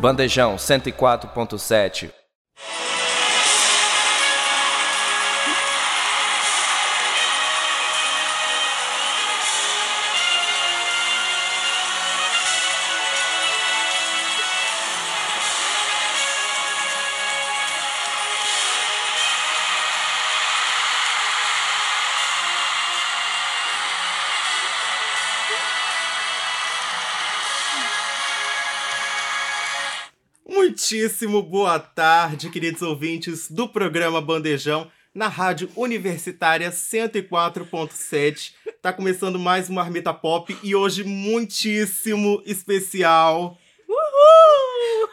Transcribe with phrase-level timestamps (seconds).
[0.00, 2.23] Bandejão 104.7
[30.84, 38.52] Muitíssimo boa tarde, queridos ouvintes do programa Bandejão na Rádio Universitária 104.7.
[38.82, 43.56] Tá começando mais uma Marmita Pop e hoje muitíssimo especial.
[43.88, 45.08] Uhul!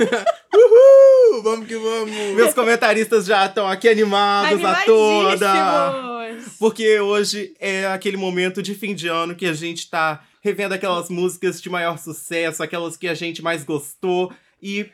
[1.42, 2.36] Vamos que vamos!
[2.36, 5.50] Meus comentaristas já estão aqui animados a toda.
[6.58, 11.08] Porque hoje é aquele momento de fim de ano que a gente tá revendo aquelas
[11.08, 14.32] músicas de maior sucesso, aquelas que a gente mais gostou.
[14.62, 14.90] E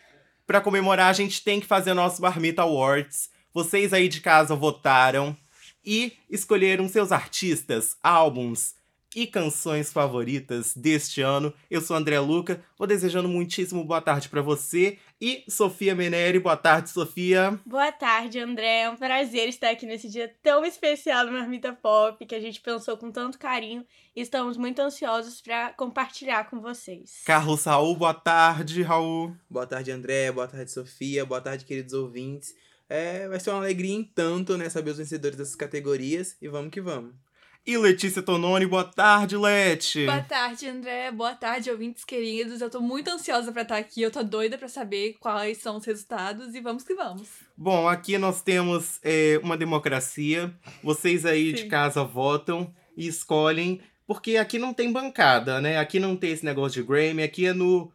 [0.47, 3.31] para comemorar, a gente tem que fazer nosso Marmita Awards.
[3.53, 5.37] Vocês aí de casa votaram
[5.85, 8.75] e escolheram seus artistas, álbuns
[9.17, 11.51] e canções favoritas deste ano.
[11.71, 16.39] Eu sou André Luca, vou desejando muitíssimo boa tarde para você e Sofia Meneri.
[16.39, 17.59] Boa tarde, Sofia.
[17.65, 18.83] Boa tarde, André.
[18.83, 22.61] É um prazer estar aqui nesse dia tão especial do Marmita Pop, que a gente
[22.61, 27.23] pensou com tanto carinho e estamos muito ansiosos para compartilhar com vocês.
[27.25, 29.35] Carlos Raul, boa tarde, Raul.
[29.49, 30.31] Boa tarde, André.
[30.31, 31.25] Boa tarde, Sofia.
[31.25, 32.55] Boa tarde, queridos ouvintes.
[32.87, 34.69] É, vai ser uma alegria em tanto, né?
[34.69, 36.37] Saber os vencedores dessas categorias.
[36.43, 37.26] E vamos que vamos.
[37.67, 40.07] E Letícia Tononi, boa tarde, Leti.
[40.07, 41.11] Boa tarde, André.
[41.11, 42.61] Boa tarde, ouvintes queridos.
[42.61, 44.01] Eu tô muito ansiosa pra estar aqui.
[44.01, 47.27] Eu tô doida pra saber quais são os resultados e vamos que vamos.
[47.57, 50.55] Bom, aqui nós temos é, uma democracia.
[50.81, 51.69] Vocês aí de Sim.
[51.69, 55.77] casa votam e escolhem, porque aqui não tem bancada, né?
[55.79, 57.91] Aqui não tem esse negócio de Grammy, aqui é no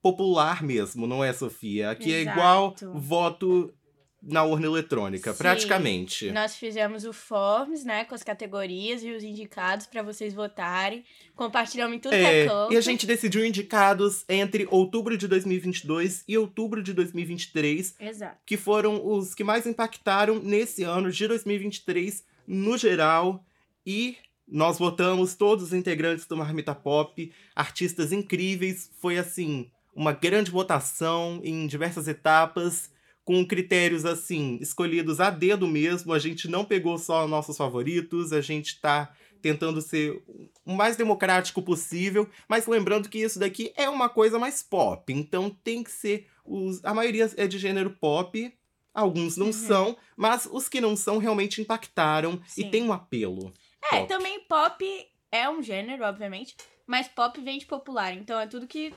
[0.00, 1.90] popular mesmo, não é, Sofia?
[1.90, 2.38] Aqui é Exato.
[2.38, 3.74] igual voto
[4.22, 5.38] na urna eletrônica, Sim.
[5.38, 6.30] praticamente.
[6.30, 11.04] Nós fizemos o Forms, né, com as categorias e os indicados para vocês votarem.
[11.34, 12.72] Compartilhamos em tudo que É, é canto.
[12.72, 18.36] e a gente decidiu indicados entre outubro de 2022 e outubro de 2023, Exato.
[18.46, 23.44] que foram os que mais impactaram nesse ano de 2023 no geral.
[23.84, 24.16] E
[24.46, 28.88] nós votamos todos os integrantes do Marmita Pop, artistas incríveis.
[29.00, 32.91] Foi assim, uma grande votação em diversas etapas,
[33.24, 36.12] com critérios assim, escolhidos a dedo mesmo.
[36.12, 40.22] A gente não pegou só nossos favoritos, a gente tá tentando ser
[40.64, 45.50] o mais democrático possível, mas lembrando que isso daqui é uma coisa mais pop, então
[45.64, 48.52] tem que ser os a maioria é de gênero pop,
[48.94, 49.52] alguns não Uhum.
[49.52, 52.70] são, mas os que não são realmente impactaram e Sim.
[52.70, 53.52] tem um apelo.
[53.92, 54.08] É, Pop.
[54.08, 54.84] também pop
[55.32, 56.54] é um gênero, obviamente,
[56.86, 58.94] mas pop vem de popular, então é tudo que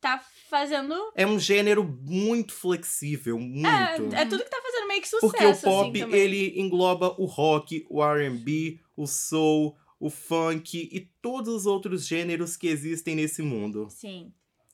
[0.00, 0.94] tá fazendo.
[1.14, 4.14] É um gênero muito flexível, muito.
[4.14, 5.32] É, é tudo que tá fazendo meio que sucesso.
[5.32, 11.00] Porque o pop, assim, ele engloba o rock, o R&B, o soul, o funk e
[11.20, 13.88] todos os outros gêneros que existem nesse mundo.
[13.90, 14.32] Sim.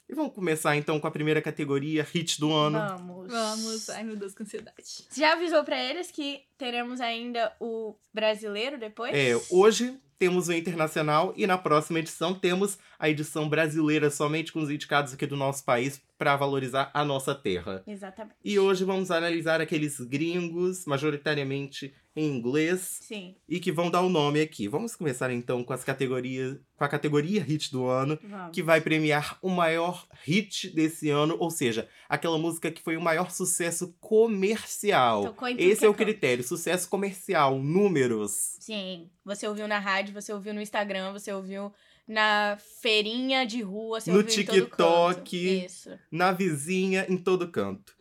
[0.08, 2.78] E vamos começar então com a primeira categoria, hit do ano.
[2.78, 3.32] Vamos.
[3.32, 3.88] Vamos.
[3.88, 4.76] Ai, meu Deus, que ansiedade.
[5.08, 9.14] Você já avisou pra eles que teremos ainda o brasileiro depois?
[9.14, 14.60] É, hoje temos o internacional e na próxima edição temos a edição brasileira somente com
[14.60, 17.82] os indicados aqui do nosso país para valorizar a nossa terra.
[17.84, 18.36] Exatamente.
[18.44, 24.08] E hoje vamos analisar aqueles gringos, majoritariamente em inglês, Sim, e que vão dar o
[24.08, 24.68] nome aqui.
[24.68, 28.52] Vamos começar então com as categorias, com a categoria hit do ano, vamos.
[28.52, 33.00] que vai premiar o maior hit desse ano, ou seja, aquela música que foi o
[33.00, 35.34] maior sucesso comercial.
[35.56, 36.04] Esse é é o canto.
[36.04, 38.56] critério, sucesso comercial, números.
[38.60, 41.72] Sim, você ouviu na rádio, você ouviu no Instagram, você ouviu
[42.06, 45.66] na feirinha de rua, você No ouviu TikTok.
[46.10, 47.94] Na vizinha, em todo canto.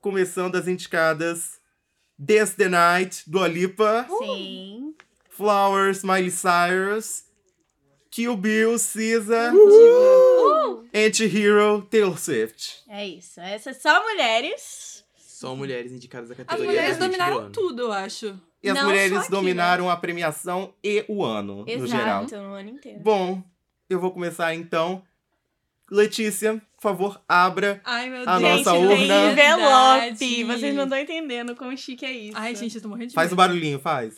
[0.00, 1.57] Começando as indicadas
[2.18, 4.94] Dance the Night, do Alipa, Sim.
[5.30, 7.24] Flowers, Miley Cyrus,
[8.10, 10.84] Kill Bill, SZA, Uh!
[10.92, 12.82] Anti-Hero, Taylor Swift.
[12.88, 13.40] É isso.
[13.40, 15.04] Essas só mulheres.
[15.16, 18.40] São mulheres indicadas da As categoria mulheres hit do dominaram tudo, eu acho.
[18.60, 22.24] E as Não mulheres aqui, dominaram a premiação e o ano, no geral.
[22.24, 22.98] Exato, no ano inteiro.
[22.98, 23.40] Bom,
[23.88, 25.00] eu vou começar então.
[25.90, 27.80] Letícia, por favor, abra.
[27.84, 28.64] Ai, meu A Deus.
[28.64, 28.96] nossa gente, urna.
[29.14, 30.44] tem envelope.
[30.44, 32.36] Vocês não estão entendendo quão chique é isso.
[32.36, 33.36] Ai, gente, eu tô morrendo de Faz o medo.
[33.36, 34.14] barulhinho, faz.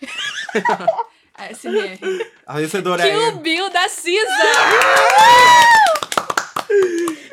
[1.40, 2.00] É, ASMR.
[2.44, 3.10] A vencedora é.
[3.12, 4.18] Kill Bill da Cisa!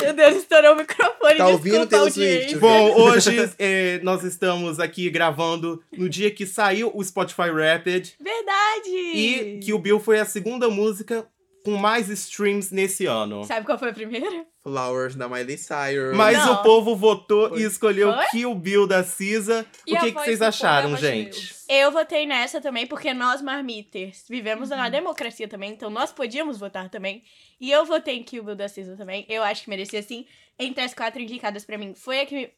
[0.02, 1.38] Meu Deus, estourou o microfone.
[1.38, 2.40] Tá ouvindo, Taylor audiência.
[2.50, 2.58] Swift?
[2.60, 8.90] Bom, hoje é, nós estamos aqui gravando no dia que saiu o Spotify Rapid Verdade!
[9.16, 11.26] e que o Bill foi a segunda música
[11.66, 13.44] com mais streams nesse ano.
[13.44, 14.46] Sabe qual foi a primeira?
[14.64, 16.16] Flowers da Miley Cyrus.
[16.16, 16.54] Mas Não.
[16.54, 17.60] o povo votou Foi.
[17.60, 18.26] e escolheu Foi?
[18.28, 19.66] Kill Bill da Cisa.
[19.86, 21.56] E o que, que vocês acharam, é a gente?
[21.68, 24.78] Eu votei nessa também porque nós, marmiters, vivemos Uhum.
[24.78, 27.24] na democracia também, então nós podíamos votar também.
[27.60, 29.26] E eu votei em Kill Bill da Cisa também.
[29.28, 30.26] Eu acho que merecia sim.
[30.58, 32.52] Entre as quatro indicadas pra mim, foi a que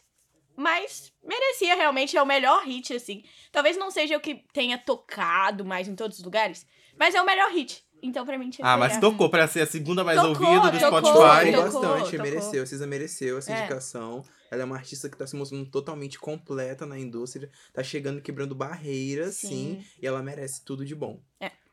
[0.55, 2.15] mais merecia realmente.
[2.17, 3.23] É o melhor hit, assim.
[3.51, 6.65] Talvez não seja o que tenha tocado mais em todos os lugares,
[6.97, 7.83] mas é o melhor hit.
[8.01, 10.71] Então pra mim tinha que Ah, mas tocou pra ser a segunda mais Tocou, ouvida
[10.71, 11.51] do tocou, Spotify.
[11.51, 11.63] tocou.
[11.81, 12.25] bastante, tocou.
[12.25, 12.67] mereceu.
[12.67, 13.59] Cisa mereceu essa É.
[13.59, 14.23] indicação.
[14.51, 17.49] Ela é uma artista que tá se mostrando totalmente completa na indústria.
[17.73, 19.47] Tá chegando, quebrando barreiras, sim.
[19.81, 19.83] Sim.
[20.01, 21.19] E ela merece tudo de bom.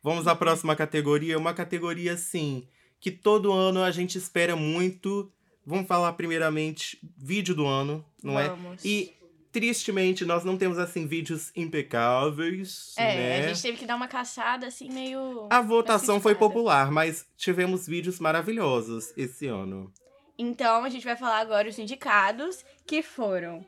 [0.03, 1.38] Vamos à próxima categoria.
[1.38, 2.67] Uma categoria, assim,
[3.00, 5.31] que todo ano a gente espera muito.
[5.65, 8.49] Vamos falar primeiramente vídeo do ano, não é?
[8.49, 8.85] Vamos.
[8.85, 9.15] E,
[9.55, 13.39] tristemente, nós não temos, assim, vídeos impecáveis, É, né?
[13.39, 15.47] a gente teve que dar uma caçada assim meio.
[15.49, 19.93] A votação foi popular, mas tivemos vídeos maravilhosos esse ano.
[20.37, 23.65] Então a gente vai falar agora os indicados, que foram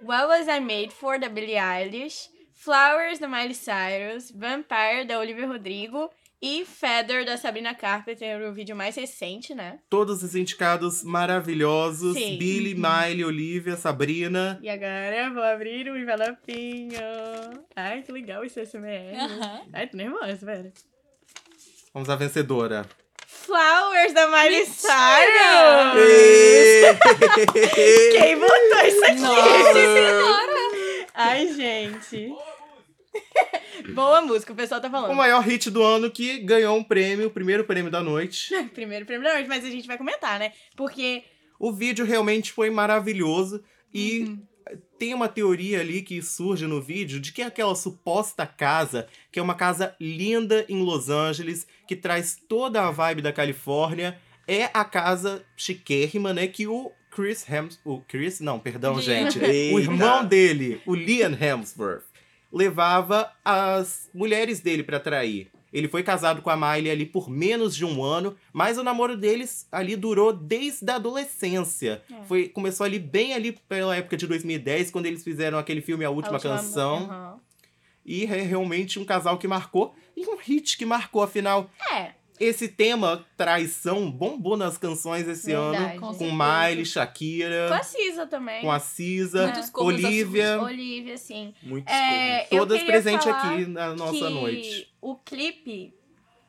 [0.00, 5.48] What Was I Made For, da Billie Eilish, Flowers, da Miley Cyrus, Vampire, da Olivia
[5.48, 6.08] Rodrigo
[6.44, 9.78] e Feather, da Sabrina Carpenter, o vídeo mais recente, né?
[9.88, 12.12] Todos os indicados maravilhosos.
[12.12, 12.36] Sim.
[12.36, 14.58] Billy, Miley, Olivia, Sabrina.
[14.60, 17.00] E agora eu vou abrir o envelopinho.
[17.74, 19.16] Ai, que legal esse SMR.
[19.16, 19.62] Aham.
[19.72, 20.70] Ai, tô nervosa, velho.
[21.94, 22.84] Vamos à vencedora.
[23.26, 24.66] Flowers, da Miley!
[24.66, 24.92] Cyrus!
[28.12, 29.20] Quem botou isso aqui?
[29.20, 30.44] Nossa senhora!
[31.14, 32.34] Ai, gente.
[33.92, 35.14] Boa música, o pessoal tá O falando.
[35.14, 38.48] maior hit do ano que ganhou um prêmio, o primeiro prêmio da noite.
[38.72, 40.52] Primeiro prêmio da noite, mas a gente vai comentar, né?
[40.76, 41.22] Porque.
[41.58, 44.36] O vídeo realmente foi maravilhoso e
[44.98, 49.42] tem uma teoria ali que surge no vídeo de que aquela suposta casa, que é
[49.42, 54.84] uma casa linda em Los Angeles, que traz toda a vibe da Califórnia, é a
[54.84, 57.78] casa chiquérrima, né, que o Chris Hems...
[57.84, 58.40] O Chris?
[58.40, 59.02] Não, perdão, Liam.
[59.30, 59.38] gente.
[59.72, 62.02] O irmão dele, o Liam Hemsworth,
[62.54, 65.48] levava as mulheres dele pra trair.
[65.72, 69.16] Ele foi casado com a Miley ali por menos de um ano, mas o namoro
[69.16, 72.00] deles ali durou desde a adolescência.
[72.10, 72.22] É.
[72.26, 76.10] Foi, começou ali bem ali pela época de 2010, quando eles fizeram aquele filme A
[76.10, 76.96] Última, a última- Canção.
[77.10, 77.40] Aham.
[78.06, 79.94] E é realmente um casal que marcou.
[80.16, 81.68] E um hit que marcou, afinal.
[81.90, 85.76] É, Esse tema, traição, bombou nas canções esse Verdade.
[85.76, 86.00] ano.
[86.00, 86.32] Com Com certeza.
[86.32, 88.60] Miley, com Shakira, a Cisa também.
[88.60, 90.60] com a Cisa, Muitos Olivia.
[90.60, 91.54] Olivia, sim.
[91.62, 94.92] Muito É, Todas presentes aqui na nossa que noite.
[95.00, 95.94] O clipe,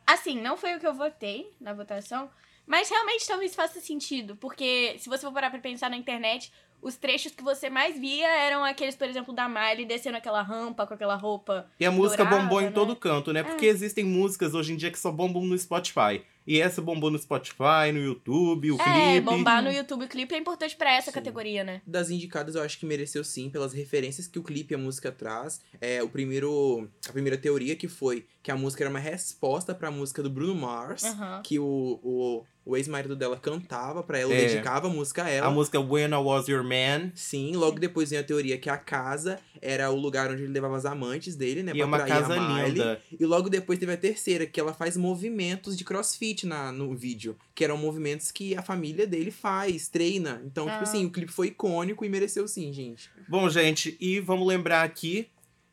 [0.08, 2.30] assim, não foi o que eu votei na votação,
[2.66, 6.96] mas realmente talvez faça sentido, porque se você for parar pra pensar na internet, os
[6.96, 10.94] trechos que você mais via eram aqueles, por exemplo, da Miley descendo aquela rampa com
[10.94, 11.68] aquela roupa.
[11.80, 12.72] E a música Dourada, bombou em né?
[12.72, 13.44] todo canto, né?
[13.44, 16.24] Porque existem músicas hoje em dia que só bombam no Spotify.
[16.48, 19.22] E essa bombou no Spotify, no YouTube, o É, clipe.
[19.22, 21.16] bombar no YouTube o clipe é importante pra essa Sim.
[21.16, 21.82] categoria, né?
[21.88, 25.12] Das indicadas, eu acho que mereceu sim, pelas referências que o clipe e a música
[25.12, 25.60] traz.
[25.82, 29.90] É, o primeiro, a primeira teoria que foi que a música era uma resposta pra
[29.90, 31.42] música do Bruno Mars, Aham.
[31.44, 34.48] que o, o, o ex-marido dela cantava pra ela, É.
[34.48, 35.48] dedicava a música a ela.
[35.48, 37.12] A música When I Was Your Man.
[37.14, 40.76] Sim, logo depois vem a teoria que a casa era o lugar onde ele levava
[40.76, 41.72] as amantes dele, né?
[41.72, 43.02] E pra é uma trair a casa linda.
[43.20, 47.38] E logo depois teve a terceira, que ela faz movimentos de crossfit na, no vídeo.
[47.54, 50.42] Que eram movimentos que a família dele faz, treina.
[50.46, 50.72] Então, Ah.
[50.72, 53.10] tipo assim, o clipe foi icônico e mereceu sim, gente.
[53.28, 55.28] Bom, gente, e vamos lembrar aqui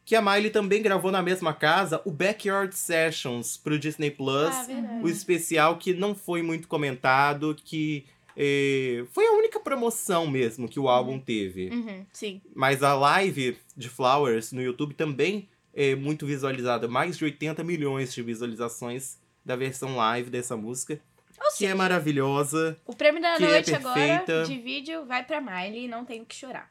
[0.05, 4.51] que a Miley também gravou na mesma casa o Backyard Sessions pro Disney Plus.
[4.55, 8.05] Ah, o especial que não foi muito comentado, que
[8.37, 11.69] eh, foi a única promoção mesmo que o álbum teve.
[11.71, 12.41] Uhum, sim.
[12.55, 16.89] Mas a live de Flowers no YouTube também é muito visualizada.
[16.89, 21.01] Mais de 80 milhões de visualizações da versão live dessa música.
[21.39, 22.77] Ou Que é seja, maravilhosa.
[22.87, 24.45] o prêmio da é noite agora perfeita.
[24.45, 26.71] de vídeo vai pra Miley, não tenho que chorar.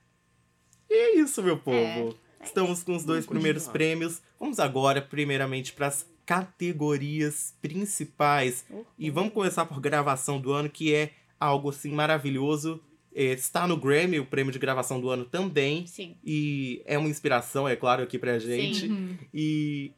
[0.89, 1.77] E é isso, meu povo.
[1.77, 3.73] É, Estamos com os dois Vamos primeiros continuar.
[3.73, 4.21] prêmios.
[4.39, 8.65] Vamos agora, primeiramente, para as categorias principais.
[8.97, 12.81] E vamos começar por gravação do ano, que é algo assim maravilhoso.
[13.13, 15.85] É, está no Grammy, o prêmio de gravação do ano também.
[15.85, 16.15] Sim.
[16.23, 18.87] E é uma inspiração, é claro, aqui pra gente.
[18.87, 19.17] Uhum.
[19.33, 19.91] E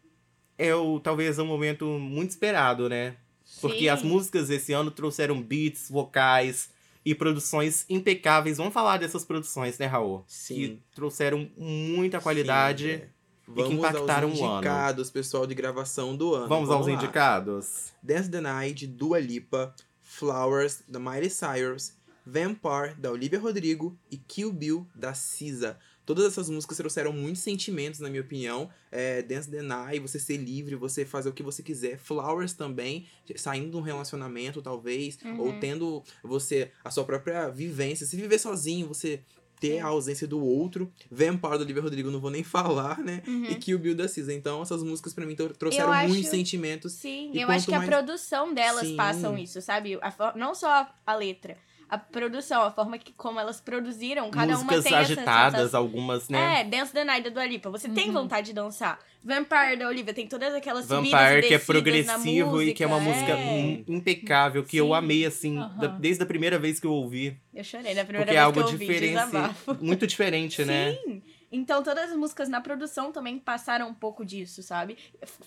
[0.57, 3.15] é o, talvez um momento muito esperado, né?
[3.62, 3.89] Porque Sim.
[3.89, 6.73] as músicas esse ano trouxeram beats, vocais
[7.05, 8.57] e produções impecáveis.
[8.57, 10.24] Vamos falar dessas produções, né, Raul?
[10.27, 10.55] Sim.
[10.55, 12.83] Que trouxeram muita qualidade.
[12.83, 13.07] Sim, é.
[13.45, 14.53] Vamos impactaram aos o ano.
[14.55, 16.48] indicados, pessoal de gravação do ano.
[16.48, 16.93] Vamos aos lá.
[16.93, 17.91] indicados?
[18.01, 21.93] Dance the Night, Dua Lipa, Flowers, da Miley Cyrus,
[22.25, 25.77] Vampire, da Olivia Rodrigo e Kill Bill, da Cisa.
[26.05, 28.69] Todas essas músicas trouxeram muitos sentimentos, na minha opinião.
[28.91, 31.98] É, Dance the Night, você ser livre, você fazer o que você quiser.
[31.98, 33.05] Flowers também,
[33.36, 38.05] saindo de um relacionamento, talvez, ou tendo você a sua própria vivência.
[38.05, 39.22] Se viver sozinho, você
[39.60, 40.91] ter a ausência do outro.
[41.10, 43.24] Vampire, da Olivia Rodrigo, não vou nem falar, né?
[43.50, 44.33] E Kill Bill, da Cisa.
[44.33, 46.91] Então, essas músicas, pra mim, tro- trouxeram acho- muitos sentimentos.
[46.91, 48.98] Sim, E eu acho que a mais- produção delas Sim.
[48.98, 49.98] passam isso, sabe?
[50.01, 51.55] A Não só a letra,
[51.93, 55.79] a produção, a forma que como elas produziram, cada uma Músicas tem essa agitadas, sensação.
[55.79, 56.62] algumas, né?
[56.62, 57.69] É, Dance the Night da Dua Lipa.
[57.69, 59.00] Você tem vontade de dançar.
[59.23, 63.31] Vampire da Olivia tem todas aquelas Vampire, que é progressivo e que é uma música
[63.31, 63.59] é.
[63.59, 64.93] im- impecável, que eu Sim.
[64.93, 65.77] amei, assim, Aham.
[65.77, 67.38] da- desde a primeira vez que eu ouvi.
[67.53, 69.77] Eu chorei na primeira Porque é vez algo que eu ouvi, diferente, desabafo.
[69.79, 70.97] muito diferente, né?
[71.05, 71.21] Sim.
[71.53, 74.98] Então todas as músicas na produção também passaram um pouco disso, sabe?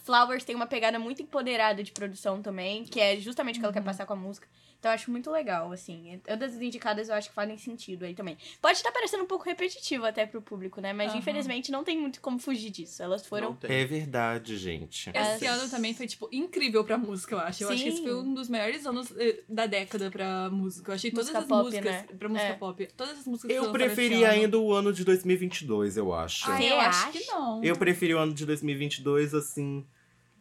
[0.04, 3.72] Flowers tem uma pegada muito empoderada de produção também, que é justamente o que ela
[3.74, 4.46] quer passar com a música.
[4.78, 6.20] Então eu acho muito legal, assim.
[6.24, 8.36] Todas as indicadas eu acho que fazem sentido aí também.
[8.60, 10.92] Pode estar parecendo um pouco repetitivo até pro público, né?
[10.92, 11.18] Mas Aham.
[11.18, 13.02] infelizmente não tem muito como fugir disso.
[13.02, 13.56] Elas foram.
[13.64, 15.10] É verdade, gente.
[15.12, 17.64] Esse As- ano também foi, tipo, incrível pra música, eu acho.
[17.64, 18.04] Eu acho que esse Sim.
[18.04, 20.90] foi um dos melhores anos eh, da década pra música.
[20.92, 22.06] Eu achei todas Música as pop, músicas né?
[22.18, 22.52] pra música É.
[22.54, 22.88] pop.
[22.96, 26.50] Todas as músicas que Eu preferi ainda o ano de 2022, eu acho.
[26.50, 27.62] Ah, eu acho que não.
[27.64, 29.84] Eu preferi o ano de 2022, assim.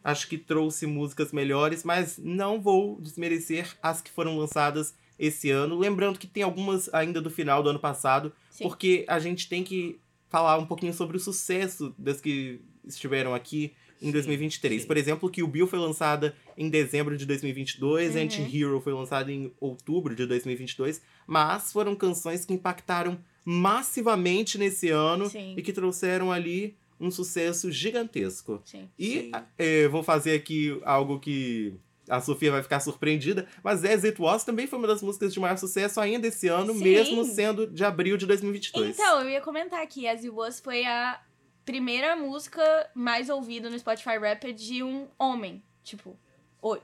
[0.03, 5.77] Acho que trouxe músicas melhores, mas não vou desmerecer as que foram lançadas esse ano.
[5.79, 8.65] Lembrando que tem algumas ainda do final do ano passado, Sim.
[8.65, 13.73] porque a gente tem que falar um pouquinho sobre o sucesso das que estiveram aqui
[14.01, 14.81] em Sim, 2023.
[14.81, 14.87] sim.
[14.87, 18.21] Por exemplo, que o Bill foi lançada em dezembro de 2022, Uhum.
[18.21, 25.29] Anti-Hero foi lançada em outubro de 2022, mas foram canções que impactaram massivamente nesse ano
[25.29, 25.53] Sim.
[25.55, 28.61] e que trouxeram ali um sucesso gigantesco.
[28.65, 28.89] Sim.
[28.97, 29.31] E Sim.
[29.57, 31.73] eh, vou fazer aqui algo que
[32.09, 35.39] a Sofia vai ficar surpreendida, mas As It Was também foi uma das músicas de
[35.39, 36.83] maior sucesso ainda esse ano, Sim.
[36.83, 38.97] mesmo sendo de abril de 2022.
[38.97, 41.19] Então, eu ia comentar aqui, As You Was foi a
[41.65, 42.61] primeira música
[42.93, 46.17] mais ouvida no Spotify Rapper de um homem, tipo,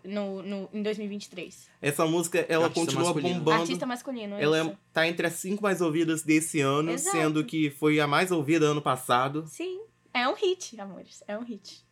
[0.03, 1.67] no, no, em 2023.
[1.81, 3.39] Essa música, ela Artista continua masculino.
[3.39, 3.61] bombando.
[3.61, 4.69] Artista masculino, Ela isso.
[4.69, 7.17] é, tá entre as cinco mais ouvidas desse ano, Exato.
[7.17, 9.45] sendo que foi a mais ouvida ano passado.
[9.47, 9.81] Sim,
[10.13, 11.83] é um hit, amores, é um hit.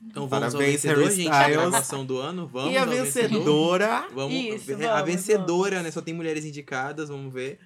[0.00, 1.56] Então vamos ao Parabéns, vencedor, Harry gente, Styles.
[1.56, 2.46] gravação do ano.
[2.46, 3.28] Vamos e a ao vencedor.
[3.30, 4.08] vencedora.
[4.14, 5.90] Vamos, Isso, a vamos, vencedora, né?
[5.90, 7.58] Só tem mulheres indicadas, vamos ver.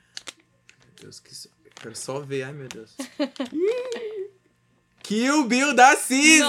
[0.87, 1.31] Meu Deus, que
[1.75, 2.97] quero só ver, ai meu Deus.
[5.03, 6.47] Kill Bill da Cisa!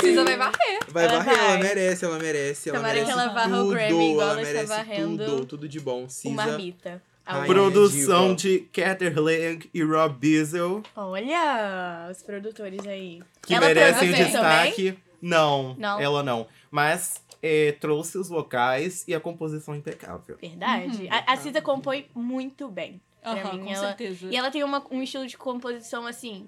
[0.00, 0.80] Cisa vai varrer.
[0.88, 1.62] Vai Ela varrer, ela vai.
[1.62, 2.68] merece, ela merece.
[2.68, 5.24] Ela Tomara merece que ela varra o tudo, Grammy igual ela ela está merece varrendo
[5.24, 6.04] tudo, tudo de bom.
[6.04, 6.34] O Cisa.
[6.34, 7.02] Marmita.
[7.26, 7.54] A Ai, outra.
[7.54, 8.36] Produção diva.
[8.36, 13.22] de Cater Lang e Rob Diesel, Olha os produtores aí.
[13.42, 14.98] que Ela merecem o destaque.
[15.22, 15.98] Não, Não?
[15.98, 16.46] ela não.
[16.70, 20.36] Mas é, trouxe os vocais e a composição impecável.
[20.38, 21.08] Verdade.
[21.10, 23.00] A, a Cisa compõe muito bem.
[23.22, 23.86] Pra Aham, mim, com ela...
[23.86, 24.26] certeza.
[24.30, 26.46] E ela tem uma- um estilo de composição, assim,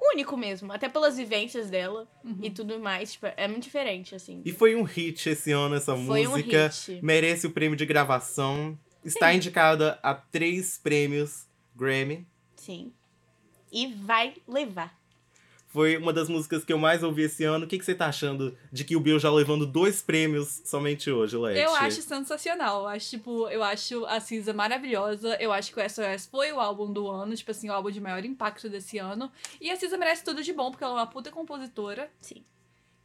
[0.00, 0.72] único mesmo.
[0.72, 2.08] Até pelas vivências dela
[2.42, 3.12] e tudo mais.
[3.12, 4.42] Tipo, é muito diferente, assim.
[4.44, 6.66] E foi um hit esse ano essa Foi um música.
[6.68, 7.00] hit.
[7.02, 8.78] Merece o prêmio de gravação.
[9.04, 12.26] Está indicada a três prêmios Grammy.
[12.56, 12.92] Sim.
[13.70, 14.97] E vai levar.
[15.78, 17.64] Foi uma das músicas que eu mais ouvi esse ano.
[17.64, 21.08] O que, que você tá achando de que o Bill já levando dois prêmios somente
[21.08, 21.60] hoje, Leti?
[21.60, 22.80] Eu acho sensacional.
[22.80, 25.36] Eu acho, tipo, eu acho a Cisa maravilhosa.
[25.38, 28.00] Eu acho que o SOS foi o álbum do ano, tipo assim, o álbum de
[28.00, 29.30] maior impacto desse ano.
[29.60, 32.10] E a Cisa merece tudo de bom, porque ela é uma puta compositora.
[32.20, 32.42] Sim.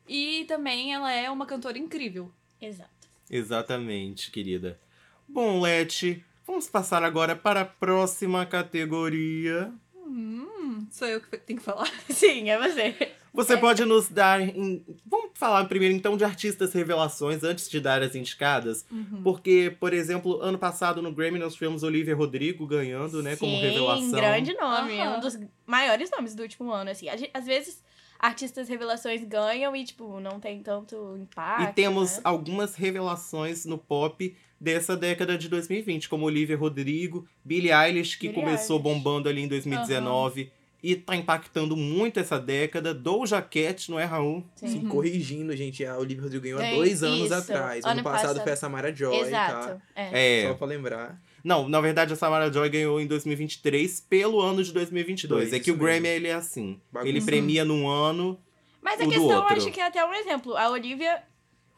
[0.08, 2.32] E também ela é uma cantora incrível.
[2.60, 3.08] Exato.
[3.30, 4.80] Exatamente, querida.
[5.28, 9.72] Bom, Leti, vamos passar agora para a próxima categoria.
[9.96, 10.48] Hum,
[10.94, 11.90] sou eu que tenho que falar.
[12.10, 13.12] Sim, é você.
[13.34, 14.40] Você pode nos dar.
[14.42, 18.86] em- Vamos falar primeiro então de artistas revelações antes de dar as indicadas?
[18.92, 19.22] Uhum.
[19.24, 23.62] Porque, por exemplo, ano passado no Grammy nós tivemos Olivia Rodrigo ganhando, né, como Sim,
[23.62, 24.12] revelação.
[24.12, 25.00] grande nome.
[25.00, 25.18] Aham.
[25.18, 27.08] Um dos maiores nomes do último ano, assim.
[27.34, 27.84] Às vezes,
[28.20, 32.22] artistas revelações ganham e, tipo, não tem tanto impacto, E temos né?
[32.24, 38.42] algumas revelações no pop dessa década de 2020, como Olivia Rodrigo, Billie Eilish, que Billie
[38.44, 38.84] começou Eilish.
[38.94, 40.52] bombando ali em 2019
[40.84, 42.94] e tá impactando muito essa década.
[42.94, 44.44] Doja Cat, não é, Raul?
[44.56, 44.68] Sim.
[44.68, 47.34] Sim, corrigindo, gente, a Olivia Rodrigo ganhou há Tem dois anos isso.
[47.34, 47.86] atrás.
[47.86, 48.44] Ano Ano, passado, passado.
[48.44, 49.68] foi a Samara Joy, Exato.
[49.68, 49.78] tá?
[49.96, 50.42] É.
[50.44, 50.48] É.
[50.50, 51.22] Só pra lembrar.
[51.42, 55.42] Não, na verdade a Samara Joy ganhou em 2023 pelo ano de 2022.
[55.50, 56.16] Dois, é que o Grammy mesmo.
[56.18, 56.80] ele é assim.
[56.92, 57.10] Bagunça.
[57.10, 58.38] Ele premia num ano.
[58.82, 60.56] Mas a questão, eu acho que é até um exemplo.
[60.58, 61.24] A Olivia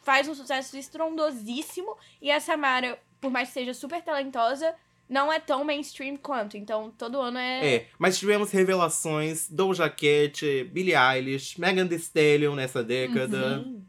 [0.04, 4.74] faz um sucesso estrondosíssimo e a Samara, por mais que seja super talentosa,
[5.10, 6.58] não é tão mainstream quanto.
[6.58, 7.76] Então, todo ano é.
[7.76, 13.64] É, mas tivemos revelações, Doja Cat, Billie Eilish, Megan Thee Stallion nessa década.
[13.64, 13.84] Sim.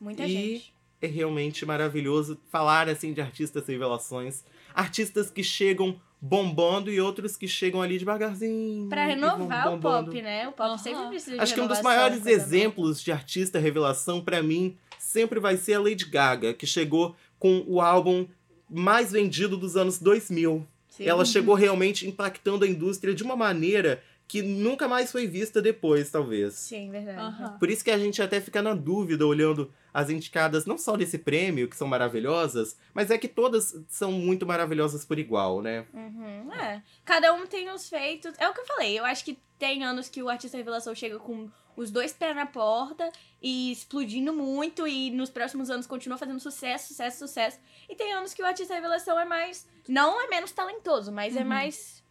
[0.00, 0.74] Muita E- gente.
[1.02, 4.42] É realmente maravilhoso falar assim de artistas revelações.
[4.74, 8.88] Artistas que chegam bombando e outros que chegam ali devagarzinho.
[8.88, 10.48] Pra renovar o pop, né?
[10.48, 10.78] O pop Aham.
[10.78, 15.38] sempre precisa de Acho que um dos maiores exemplos de artista revelação pra mim sempre
[15.38, 18.26] vai ser a Lady Gaga, que chegou com o álbum
[18.74, 20.66] mais vendido dos anos 2000.
[20.88, 21.04] Sim.
[21.04, 26.10] Ela chegou realmente impactando a indústria de uma maneira que nunca mais foi vista depois,
[26.10, 26.54] talvez.
[26.54, 27.18] Sim, verdade.
[27.18, 27.58] Aham.
[27.58, 31.18] Por isso que a gente até fica na dúvida olhando as indicadas, não só desse
[31.18, 35.86] prêmio, que são maravilhosas, mas é que todas são muito maravilhosas por igual, né?
[35.92, 36.82] Uhum, é.
[37.04, 38.34] Cada um tem os feitos.
[38.38, 38.98] É o que eu falei.
[38.98, 42.46] Eu acho que tem anos que o artista revelação chega com os dois pés na
[42.46, 43.10] porta
[43.42, 47.58] e explodindo muito, e nos próximos anos continua fazendo sucesso, sucesso, sucesso.
[47.88, 49.66] E tem anos que o artista revelação é mais.
[49.88, 51.46] Não é menos talentoso, mas é Uhum.
[51.48, 52.03] mais.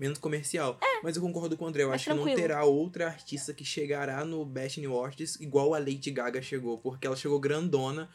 [0.00, 0.78] Menos comercial.
[1.02, 1.82] Mas eu concordo com o André.
[1.84, 1.94] Eu É.
[1.94, 2.40] acho que não tranquilo.
[2.40, 6.78] terá outra artista que chegará no Best New Artist igual a Lady Gaga chegou.
[6.78, 8.08] Porque ela chegou grandona,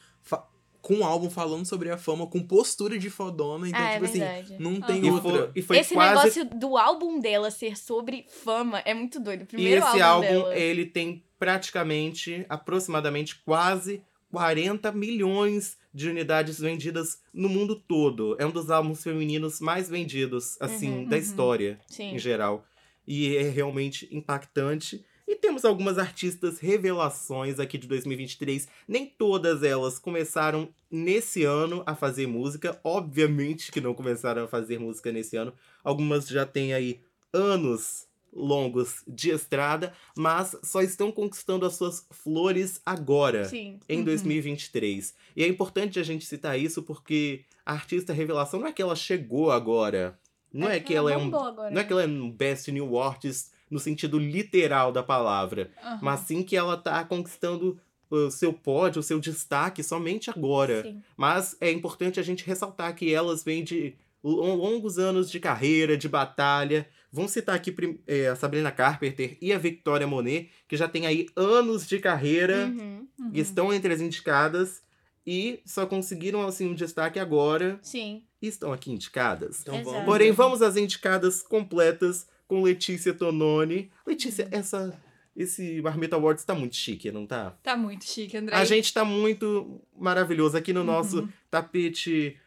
[0.82, 3.68] com um álbum falando sobre a fama, com postura de fodona.
[3.70, 4.56] Então, Ah, é tipo assim, verdade.
[4.60, 5.30] não tem E outra.
[5.32, 6.16] foi, e foi Esse quase.
[6.40, 9.42] negócio do álbum dela ser sobre fama é muito doido.
[9.42, 10.56] O E primeiro esse álbum, álbum, dela.
[10.58, 14.02] ele tem praticamente, aproximadamente, quase
[14.36, 18.36] 40 milhões de unidades vendidas no mundo todo.
[18.38, 21.22] É um dos álbuns femininos mais vendidos, assim, Uhum, da uhum.
[21.22, 21.80] história.
[21.88, 22.16] Sim.
[22.16, 22.66] em geral.
[23.08, 25.06] E é realmente impactante.
[25.26, 28.68] E temos algumas artistas revelações aqui de 2023.
[28.86, 32.78] Nem todas elas começaram nesse ano a fazer música.
[32.84, 35.54] Obviamente que não começaram a fazer música nesse ano.
[35.82, 37.00] Algumas já têm aí
[37.32, 43.80] anos longos de estrada, mas só estão conquistando as suas flores agora Sim.
[43.88, 44.04] em Uhum.
[44.04, 45.14] 2023.
[45.36, 48.96] E é importante a gente citar isso porque a artista revelação não é que ela
[48.96, 50.20] chegou agora.
[50.54, 51.70] Não é, que ela é um agora.
[51.72, 56.00] não é que ela é um best new artist no sentido literal da palavra, Aham.
[56.02, 60.84] mas sim que ela tá conquistando o seu pódio, o seu destaque somente agora.
[60.84, 61.02] Sim.
[61.18, 65.98] Mas é importante a gente ressaltar que elas vêm de lo- longos anos de carreira,
[65.98, 66.88] de batalha.
[67.16, 67.74] Vamos citar aqui
[68.08, 72.66] eh, a Sabrina Carpenter e a Victoria Monet, que já tem aí anos de carreira
[72.68, 73.08] Uhum.
[73.20, 73.32] Uhum.
[73.34, 74.84] e estão entre as indicadas
[75.26, 78.24] e só conseguiram assim um destaque agora Sim.
[78.42, 79.62] e estão aqui indicadas.
[79.62, 79.90] Então Exato.
[79.92, 80.06] vamos.
[80.06, 83.90] Porém, vamos às indicadas completas com Letícia Tononi.
[84.06, 84.96] Letícia, essa
[85.36, 87.58] esse Marmita Awards tá muito chique, não tá?
[87.62, 88.56] Tá muito chique, André.
[88.56, 91.30] A gente tá muito maravilhoso aqui no nosso Uhum.
[91.52, 92.38] tapete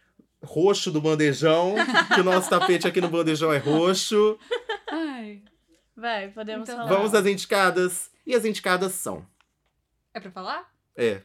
[0.43, 1.75] roxo do bandejão,
[2.15, 4.39] que o nosso tapete aqui no bandejão é roxo.
[4.91, 5.43] Ai.
[5.97, 6.97] Vai, podemos Então falar.
[6.97, 8.11] Vamos às indicadas.
[8.25, 9.27] E as indicadas são.
[10.15, 10.73] É pra falar?
[10.97, 11.23] É.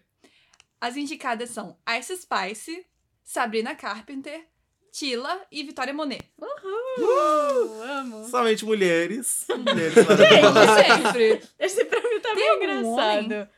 [0.81, 2.85] As indicadas são Ice Spice,
[3.23, 4.45] Sabrina Carpenter,
[4.91, 6.23] Tila e Vitória Monet.
[6.37, 7.81] Uhul!
[7.83, 8.27] Amo.
[8.27, 9.45] Somente mulheres.
[9.49, 11.41] mulheres Gente, sempre.
[11.57, 13.49] Esse prêmio tá Tem bem engraçado.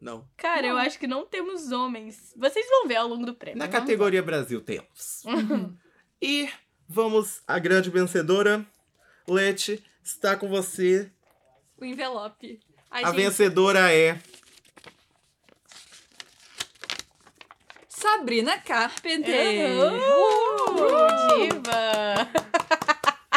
[0.00, 0.26] Não.
[0.36, 0.80] Cara, eu Não.
[0.80, 2.32] acho que não temos homens.
[2.36, 3.58] Vocês vão ver ao longo do prêmio.
[3.58, 5.22] Na categoria Brasil temos.
[5.24, 5.76] Uhum.
[6.22, 6.50] E
[6.86, 8.66] vamos à grande vencedora.
[9.26, 11.10] Leti, está com você.
[11.78, 12.60] O envelope.
[12.90, 14.20] Ai, A gente, vencedora é.
[17.88, 19.70] Sabrina Carpenter.
[21.28, 22.28] Diva!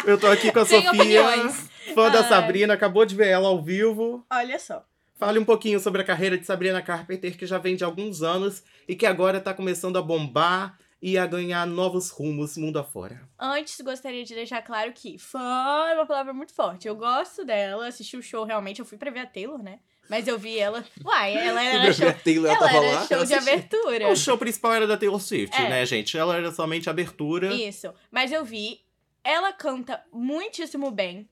[0.06, 1.70] Eu tô aqui com a Tem Sofia, opiniões.
[1.94, 2.22] fã da.
[2.24, 4.24] Sabrina, acabou de ver ela ao vivo.
[4.30, 4.84] Olha só.
[5.16, 8.62] Fale um pouquinho sobre a carreira de Sabrina Carpenter, que já vem de alguns anos
[8.88, 13.20] e que agora tá começando a bombar e a ganhar novos rumos mundo afora.
[13.38, 16.88] Antes, gostaria de deixar claro que fã é uma palavra muito forte.
[16.88, 18.80] Eu gosto dela, assisti o show realmente.
[18.80, 19.78] Eu fui pra ver a Taylor, né?
[20.08, 20.84] Mas eu vi ela.
[21.04, 22.08] Uai, ela era show.
[22.08, 23.06] A Taylor ela Ela tava era lá.
[23.06, 24.08] show eu de abertura.
[24.08, 25.68] O show principal era da Taylor Swift, É.
[25.68, 26.16] né, gente?
[26.18, 27.54] Ela era somente abertura.
[27.54, 27.92] Isso.
[28.10, 28.80] Mas eu vi.
[29.22, 31.28] Ela canta muitíssimo bem.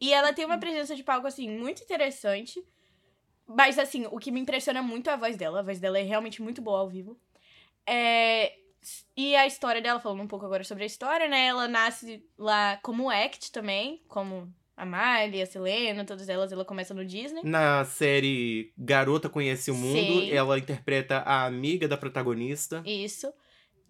[0.00, 2.62] E ela tem uma presença de palco, assim, muito interessante.
[3.46, 5.60] Mas, assim, o que me impressiona muito é a voz dela.
[5.60, 7.18] A voz dela é realmente muito boa ao vivo.
[7.86, 8.52] É...
[9.16, 11.46] E a história dela, falando um pouco agora sobre a história, né?
[11.46, 16.52] Ela nasce lá como act também, como a Miley, a Selena, todas elas.
[16.52, 17.42] Ela começa no Disney.
[17.42, 20.30] Na série Garota Conhece o Mundo, Sim.
[20.30, 23.32] ela interpreta a amiga da protagonista, Isso.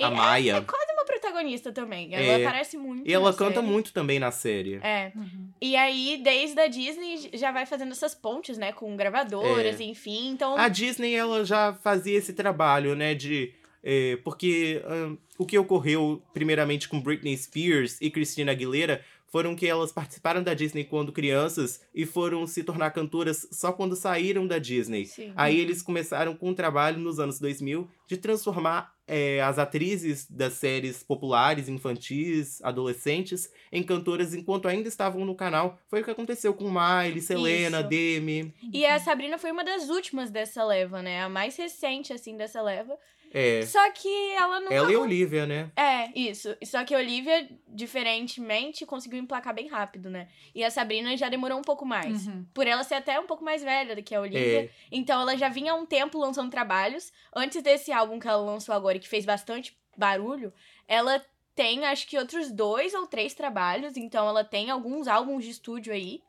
[0.00, 0.56] a E Maia.
[0.56, 0.95] É quase uma
[1.36, 2.14] protagonista também.
[2.14, 2.44] Ela É.
[2.46, 3.66] aparece muito E ela canta série.
[3.66, 4.74] muito também na série.
[4.82, 5.12] É.
[5.14, 5.48] Uhum.
[5.60, 8.72] E aí, desde a Disney, já vai fazendo essas pontes, né?
[8.72, 9.84] Com gravadoras, É.
[9.84, 10.28] enfim.
[10.30, 13.52] Então, A Disney, ela já fazia esse trabalho, né, de...
[13.84, 19.66] é, porque ahn, o que ocorreu, primeiramente, com Britney Spears e Christina Aguilera foram que
[19.66, 24.58] elas participaram da Disney quando crianças e foram se tornar cantoras só quando saíram da
[24.58, 25.04] Disney.
[25.04, 25.32] Sim.
[25.36, 30.54] Aí eles começaram com um trabalho nos anos 2000 de transformar é, as atrizes das
[30.54, 35.78] séries populares, infantis, adolescentes, em cantoras enquanto ainda estavam no canal.
[35.88, 37.88] Foi o que aconteceu com Miley, Selena, Isso.
[37.88, 38.54] Demi.
[38.72, 41.22] E a Sabrina foi uma das últimas dessa leva, né?
[41.22, 42.98] A mais recente, assim, dessa leva.
[43.38, 44.72] É, Só que ela não.
[44.72, 45.70] ela e a Olivia, né?
[45.76, 46.56] É, isso.
[46.64, 50.28] Só que a Olivia, diferentemente, conseguiu emplacar bem rápido, né?
[50.54, 52.26] E a Sabrina já demorou um pouco mais.
[52.26, 52.46] Uhum.
[52.54, 54.62] Por ela ser até um pouco mais velha do que a Olivia.
[54.62, 57.12] É, Então ela já vinha há um tempo lançando trabalhos.
[57.34, 60.50] Antes desse álbum que ela lançou agora, e que fez bastante barulho,
[60.88, 61.22] ela
[61.54, 63.98] tem acho que outros dois ou três trabalhos.
[63.98, 66.22] Então ela tem alguns álbuns de estúdio aí.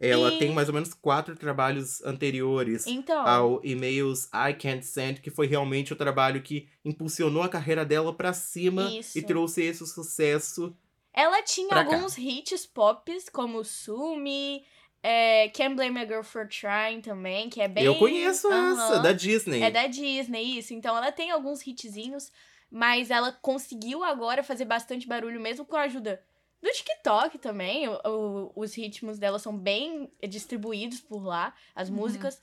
[0.00, 2.86] Ela E- tem mais ou menos quatro trabalhos anteriores.
[2.86, 3.26] Então.
[3.26, 8.12] ao E-mails I Can't Send, que foi realmente o trabalho que impulsionou a carreira dela
[8.14, 9.18] pra cima Isso.
[9.18, 10.74] e trouxe esse sucesso.
[11.12, 11.94] Ela tinha Pra cá.
[11.94, 14.64] alguns hits pops, como Sumi,
[15.02, 17.84] é, Can't Blame a Girl for Trying também, que é bem.
[17.84, 19.02] Eu conheço essa, Aham.
[19.02, 19.60] da Disney.
[19.62, 20.72] É da Disney, isso.
[20.72, 22.30] Então ela tem alguns hitzinhos,
[22.70, 26.22] mas ela conseguiu agora fazer bastante barulho, mesmo com a ajuda
[26.62, 27.88] do TikTok também.
[27.88, 31.96] O- o- os ritmos dela são bem distribuídos por lá, as Uhum.
[31.96, 32.40] músicas.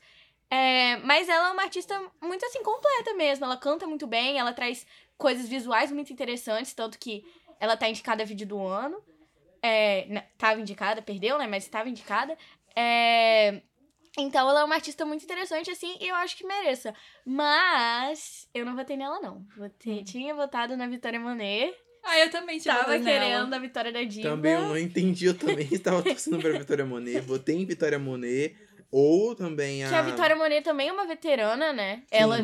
[0.50, 3.44] É, mas ela é uma artista muito assim, completa mesmo.
[3.44, 7.22] Ela canta muito bem, ela traz coisas visuais muito interessantes, tanto que
[7.60, 9.02] ela tá indicada a vídeo do ano.
[9.62, 11.46] É, na- tava indicada, perdeu, né?
[11.46, 12.36] Mas estava indicada.
[12.74, 13.60] É,
[14.16, 16.94] então ela é uma artista muito interessante, assim, e eu acho que mereça.
[17.26, 19.44] Mas eu não votei nela, não.
[19.56, 21.74] Votei, Tinha votado na Vitória Monet.
[22.08, 23.04] Ah, eu também tinha Tava nela.
[23.04, 24.30] querendo a Vitória da Diva.
[24.30, 27.20] Também eu não entendi, eu também estava torcendo pra Vitória Monet.
[27.20, 28.56] Votei em Vitória Monet.
[28.90, 29.88] Ou também a.
[29.90, 32.02] Que a Vitória Monet também é uma veterana, né?
[32.10, 32.38] Ela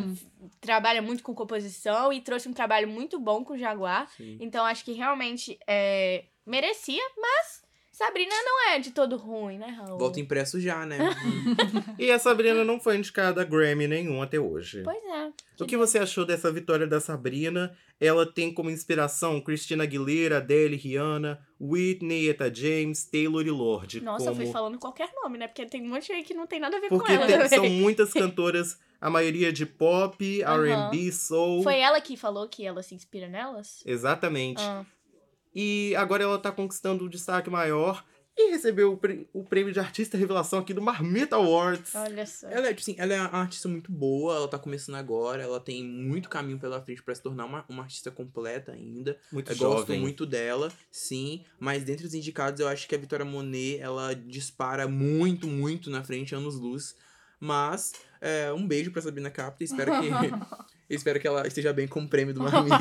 [0.60, 4.10] trabalha muito com composição e trouxe um trabalho muito bom com o Jaguar.
[4.14, 4.36] Sim.
[4.38, 7.63] Então acho que realmente é, merecia, mas
[7.94, 9.96] Sabrina não é de todo ruim, né, Raul?
[9.98, 10.98] Voto impresso já, né?
[11.96, 14.82] E a Sabrina não foi indicada a Grammy nenhum até hoje.
[14.82, 15.32] Pois é.
[15.60, 17.72] O que você achou dessa vitória da Sabrina?
[18.00, 24.00] Ela tem como inspiração Christina Aguilera, Adele, Rihanna, Whitney, Eta James, Taylor e Lorde.
[24.00, 24.40] Nossa, como...
[24.40, 25.46] eu fui falando qualquer nome, né?
[25.46, 27.26] Porque tem um monte aí que não tem nada a ver Porque com ela.
[27.28, 27.48] tem- também.
[27.48, 30.90] são muitas cantoras, a maioria de pop, Aham.
[30.90, 31.62] R&B, soul.
[31.62, 33.84] Foi ela que falou que ela se inspira nelas?
[33.86, 34.60] Exatamente.
[34.60, 34.84] Ah,
[35.54, 38.04] E agora ela tá conquistando um destaque maior
[38.36, 41.94] e recebeu o, pre- o prêmio de artista revelação aqui do Marmita Awards.
[41.94, 42.48] olha só.
[42.48, 45.60] Ela é, tipo assim, ela é uma artista muito boa, ela tá começando agora, ela
[45.60, 49.16] tem muito caminho pela frente pra se tornar uma, uma artista completa ainda.
[49.30, 50.00] Muito Eu gosto jovem.
[50.00, 54.88] muito dela, sim, mas dentre os indicados eu acho que a Vitória Monet, ela dispara
[54.88, 56.96] muito, muito na frente, anos-luz.
[57.38, 60.08] Mas, é, um beijo pra Sabrina Capta, espero que,
[60.88, 62.76] espero que ela esteja bem com o prêmio do Marmita.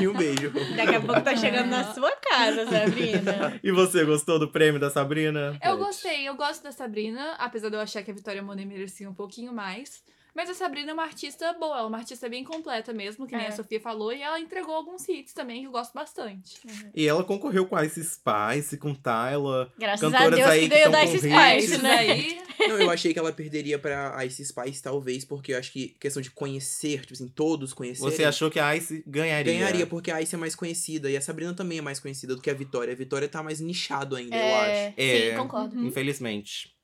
[0.00, 0.50] e um beijo.
[0.76, 3.60] Daqui a pouco tá chegando na sua casa, Sabrina.
[3.62, 5.58] E você gostou do prêmio da Sabrina?
[5.62, 9.08] Eu gostei, eu gosto da Sabrina, apesar de eu achar que a Vitória Monet merecia
[9.08, 10.02] um pouquinho mais.
[10.34, 13.34] Mas a Sabrina é uma artista boa, ela é uma artista bem completa mesmo, que
[13.36, 13.48] nem É.
[13.48, 16.56] a Sofia falou, e ela entregou alguns hits também que eu gosto bastante.
[16.94, 19.70] E ela concorreu com a Ice Spice, com Tyler.
[19.78, 22.40] Graças a Cantoras Deus aí que ganhou da Ice Spice, né?
[22.68, 26.20] Não, eu achei que ela perderia pra Ice Spice, talvez, porque eu acho que questão
[26.22, 28.10] de conhecer, tipo assim, todos conhecerem.
[28.12, 29.52] Você achou que a Ice ganharia?
[29.52, 32.42] Ganharia, porque a Ice é mais conhecida e a Sabrina também é mais conhecida do
[32.42, 32.92] que a Vitória.
[32.92, 34.94] A Vitória tá mais nichado ainda, eu É, acho.
[34.96, 35.30] É.
[35.30, 35.76] Sim, concordo.
[35.76, 35.86] Uhum.
[35.86, 36.74] Infelizmente.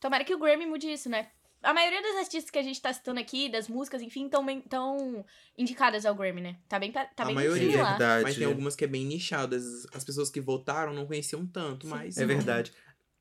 [0.00, 1.28] Tomara que o Grammy mude isso, né?
[1.64, 5.24] A maioria das artistas que a gente tá citando aqui, das músicas, enfim, estão
[5.56, 6.56] indicadas ao Grammy, né?
[6.68, 7.90] Tá bem, tá A bem maioria, similar.
[7.98, 8.22] verdade.
[8.24, 9.86] Mas tem algumas que é bem nichadas.
[9.92, 12.16] As pessoas que votaram não conheciam tanto, mas.
[12.18, 12.72] É verdade.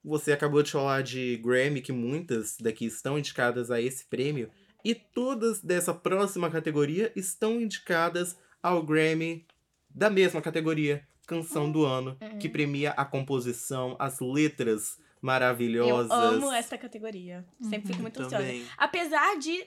[0.04, 4.50] Você acabou de falar de Grammy, que muitas daqui estão indicadas a esse prêmio.
[4.84, 9.48] E todas dessa próxima categoria estão indicadas ao Grammy
[9.90, 12.38] da mesma categoria, Canção do Ano, Uhum.
[12.40, 16.12] que premia a composição, as letras Eu maravilhosas.
[16.12, 17.46] amo essa categoria.
[17.62, 18.46] Sempre fico muito ansiosa.
[18.46, 18.68] Também.
[18.78, 19.66] Apesar de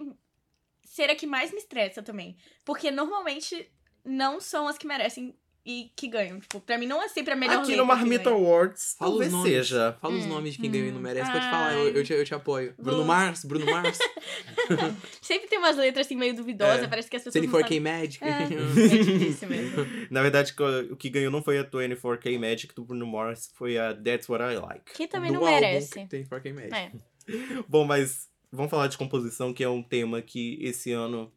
[0.84, 2.36] ser a que mais me estressa também.
[2.64, 3.70] Porque normalmente
[4.04, 5.34] não são as que merecem
[5.66, 6.38] e que ganham.
[6.38, 8.30] Tipo, pra mim não é sempre a melhor Aqui no Marmita.
[8.30, 9.52] Awards, Fala talvez os nomes.
[9.52, 9.98] seja.
[10.00, 10.28] Fala os Hum.
[10.28, 11.30] nomes de quem ganhou e não merece.
[11.32, 11.50] Pode Ai.
[11.50, 12.72] falar, eu, eu, te, eu te apoio.
[12.78, 13.98] Bruno Mars, Bruno Mars.
[15.20, 16.88] Sempre tem umas letras assim meio duvidosas, É.
[16.88, 17.82] parece que as pessoas Cine não for sabem.
[17.82, 18.24] K-Magic.
[18.24, 18.28] É,
[18.94, 19.86] é difícil mesmo.
[20.10, 20.54] Na verdade,
[20.90, 24.44] o que ganhou não foi a 24K Magic do Bruno Mars, foi a That's What
[24.44, 24.92] I Like.
[24.94, 26.06] Que também Do não merece.
[26.08, 26.74] Cine for K-Magic.
[26.74, 26.92] É.
[27.68, 31.32] Bom, mas vamos falar de composição, que é um tema que esse ano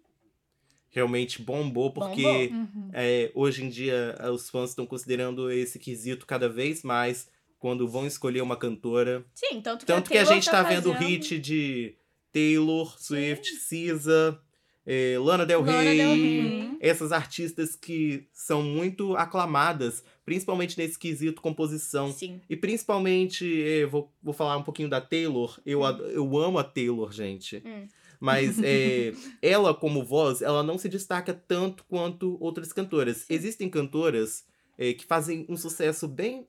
[0.89, 2.59] realmente bombou, porque Bombou.
[2.75, 2.89] Uhum.
[2.93, 7.27] é, hoje em dia eh, os fãs estão considerando esse quesito cada vez mais
[7.59, 9.23] quando vão escolher uma cantora.
[9.35, 11.95] Sim, tanto que Tanto que a gente tá vendo fazendo- hit de
[12.31, 14.39] Taylor, Swift, SZA,
[14.85, 16.77] é, Lana Del Lana Rey, Del Rey.
[16.79, 22.11] essas artistas que são muito aclamadas, principalmente nesse quesito composição.
[22.13, 22.39] Sim.
[22.49, 25.59] E principalmente, é, vou, vou falar um pouquinho da Taylor.
[25.65, 27.61] Eu, ad- eu amo a Taylor, gente.
[27.65, 27.87] Hum.
[28.19, 33.25] Mas é, ela, como voz, ela não se destaca tanto quanto outras cantoras.
[33.29, 34.43] Existem cantoras
[34.77, 36.47] é, que fazem um sucesso bem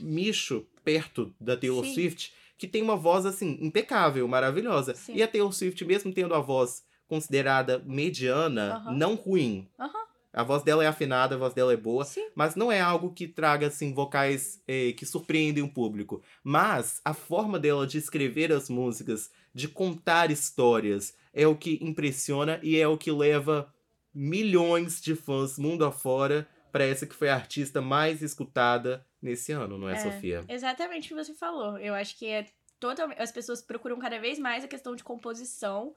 [0.00, 1.94] micho perto da Taylor Sim.
[1.94, 4.94] Swift, que tem uma voz, assim, impecável, maravilhosa.
[4.94, 5.14] Sim.
[5.16, 8.92] E a Taylor Swift, mesmo tendo a voz considerada mediana, Aham.
[8.92, 9.68] não ruim.
[9.78, 10.06] Aham.
[10.32, 12.04] A voz dela é afinada, a voz dela é boa.
[12.04, 12.28] Sim.
[12.34, 16.22] Mas não é algo que traga, assim, vocais eh, que surpreendem o público.
[16.44, 22.60] Mas a forma dela de escrever as músicas, de contar histórias, é o que impressiona
[22.62, 23.72] e é o que leva
[24.12, 29.78] milhões de fãs mundo afora para essa que foi a artista mais escutada nesse ano,
[29.78, 29.96] não é, É.
[29.96, 30.44] Sofia?
[30.46, 31.78] Exatamente o que você falou.
[31.78, 32.44] Eu acho que é
[32.78, 33.18] totalmente.
[33.18, 35.94] As pessoas procuram cada vez mais a questão de composição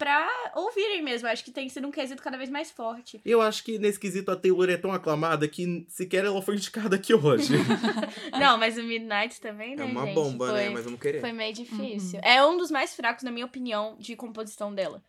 [0.00, 1.28] pra ouvirem mesmo.
[1.28, 3.20] Eu acho que tem sido um quesito cada vez mais forte.
[3.22, 6.96] Eu acho que nesse quesito a Taylor é tão aclamada que sequer ela foi indicada
[6.96, 7.52] aqui hoje.
[8.40, 9.82] Não, mas o Midnight também, né?
[9.82, 10.14] É uma gente?
[10.14, 10.70] bomba, foi, né?
[10.70, 11.20] Mas vamos querer.
[11.20, 12.18] Foi meio difícil.
[12.22, 15.02] É um dos mais fracos, na minha opinião, de composição dela.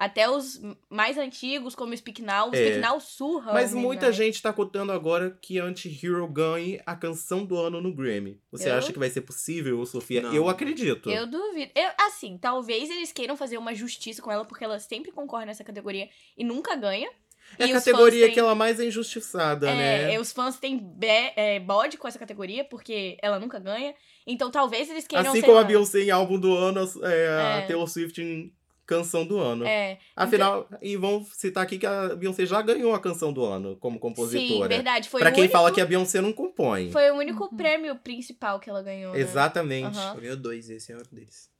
[0.00, 2.58] Até os mais antigos, como o Speak Now, o É.
[2.58, 3.52] Speak Now surra.
[3.52, 4.16] Mas muita Midnight.
[4.16, 8.40] gente tá cotando agora que Anti-Hero ganhe a canção do ano no Grammy.
[8.52, 8.74] Você Eu?
[8.74, 10.22] acha que vai ser possível, Sofia?
[10.22, 10.32] Não.
[10.32, 11.10] Eu acredito.
[11.10, 11.72] Eu duvido.
[11.74, 15.64] Eu, assim, talvez eles queiram fazer uma justiça com ela, porque ela sempre concorre nessa
[15.64, 17.10] categoria e nunca ganha.
[17.58, 19.74] É E a categoria têm- que ela mais é injustiçada, É,
[20.06, 20.14] né?
[20.14, 23.94] e os fãs têm be- é, bode com essa categoria, porque ela nunca ganha.
[24.26, 27.58] Então talvez eles queiram Assim como a lá, Beyoncé em álbum do ano, é, a
[27.60, 27.66] É.
[27.66, 28.52] Taylor Swift em
[28.88, 29.64] canção do ano.
[29.66, 33.76] É, Afinal, e vamos citar aqui que a Beyoncé já ganhou a canção do ano
[33.76, 34.68] como sim, compositora.
[34.68, 35.08] verdade.
[35.10, 36.90] Foi pra quem único, fala que a Beyoncé não compõe.
[36.90, 39.12] Foi o único prêmio principal que ela ganhou.
[39.12, 39.20] né?
[39.20, 39.96] Exatamente.
[39.98, 41.50] Ela ganhou dois, esse é um deles.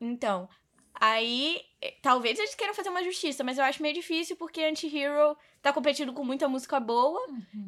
[0.00, 0.48] Então,
[0.94, 5.36] aí, eh, talvez eles queiram fazer uma justiça, mas eu acho meio difícil porque Anti-Hero
[5.60, 7.20] tá competindo com muita música boa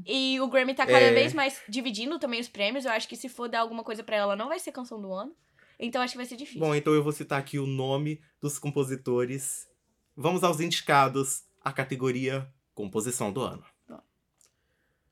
[0.07, 1.13] e o Grammy tá cada É.
[1.13, 2.85] vez mais dividindo também os prêmios.
[2.85, 5.13] Eu acho que se for dar alguma coisa pra ela, não vai ser canção do
[5.13, 5.35] ano.
[5.79, 6.61] Então acho que vai ser difícil.
[6.61, 9.69] Bom, então eu vou citar aqui o nome dos compositores.
[10.17, 13.65] Vamos aos indicados à categoria Composição do Ano.
[13.89, 14.01] Bom.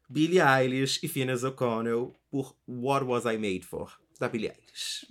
[0.08, 5.06] Billie Eilish e Phineas O'Connell por What Was I Made For, da Billie Eilish.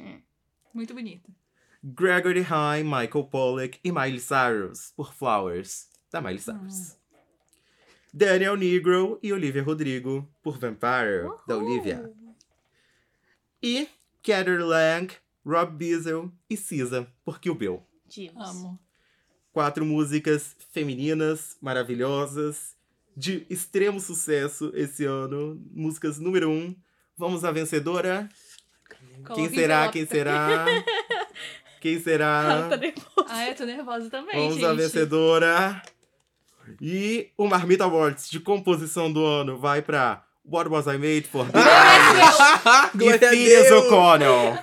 [0.73, 1.33] Muito bonito.
[1.83, 6.97] Gregory Hine, Michael Pollack e Miley Cyrus por Flowers, da Miley Cyrus.
[8.11, 12.11] Daniel Negro e Olivia Rodrigo por Vampire, da Olivia.
[13.61, 13.87] E
[14.27, 15.13] Heather Lang,
[15.45, 17.83] Rob Diesel e SZA por Kill Bill.
[18.07, 18.49] Divas.
[18.49, 18.79] Amo.
[19.51, 22.75] Quatro músicas femininas, maravilhosas,
[23.15, 25.61] de extremo sucesso esse ano.
[25.71, 26.75] Músicas número um.
[27.17, 28.27] Vamos à vencedora?
[29.33, 29.87] Quem será?
[29.91, 30.65] Quem será?
[31.79, 32.67] Quem será?
[32.69, 33.27] tá nervosa.
[33.29, 34.65] Ah, eu tô nervosa também, Vamos gente.
[34.65, 35.81] à vencedora.
[36.81, 41.45] E o Marmita Awards de composição do ano vai pra What Was I Made For?
[42.97, 43.71] Eilish e Deus!
[43.85, 44.57] O'Connell.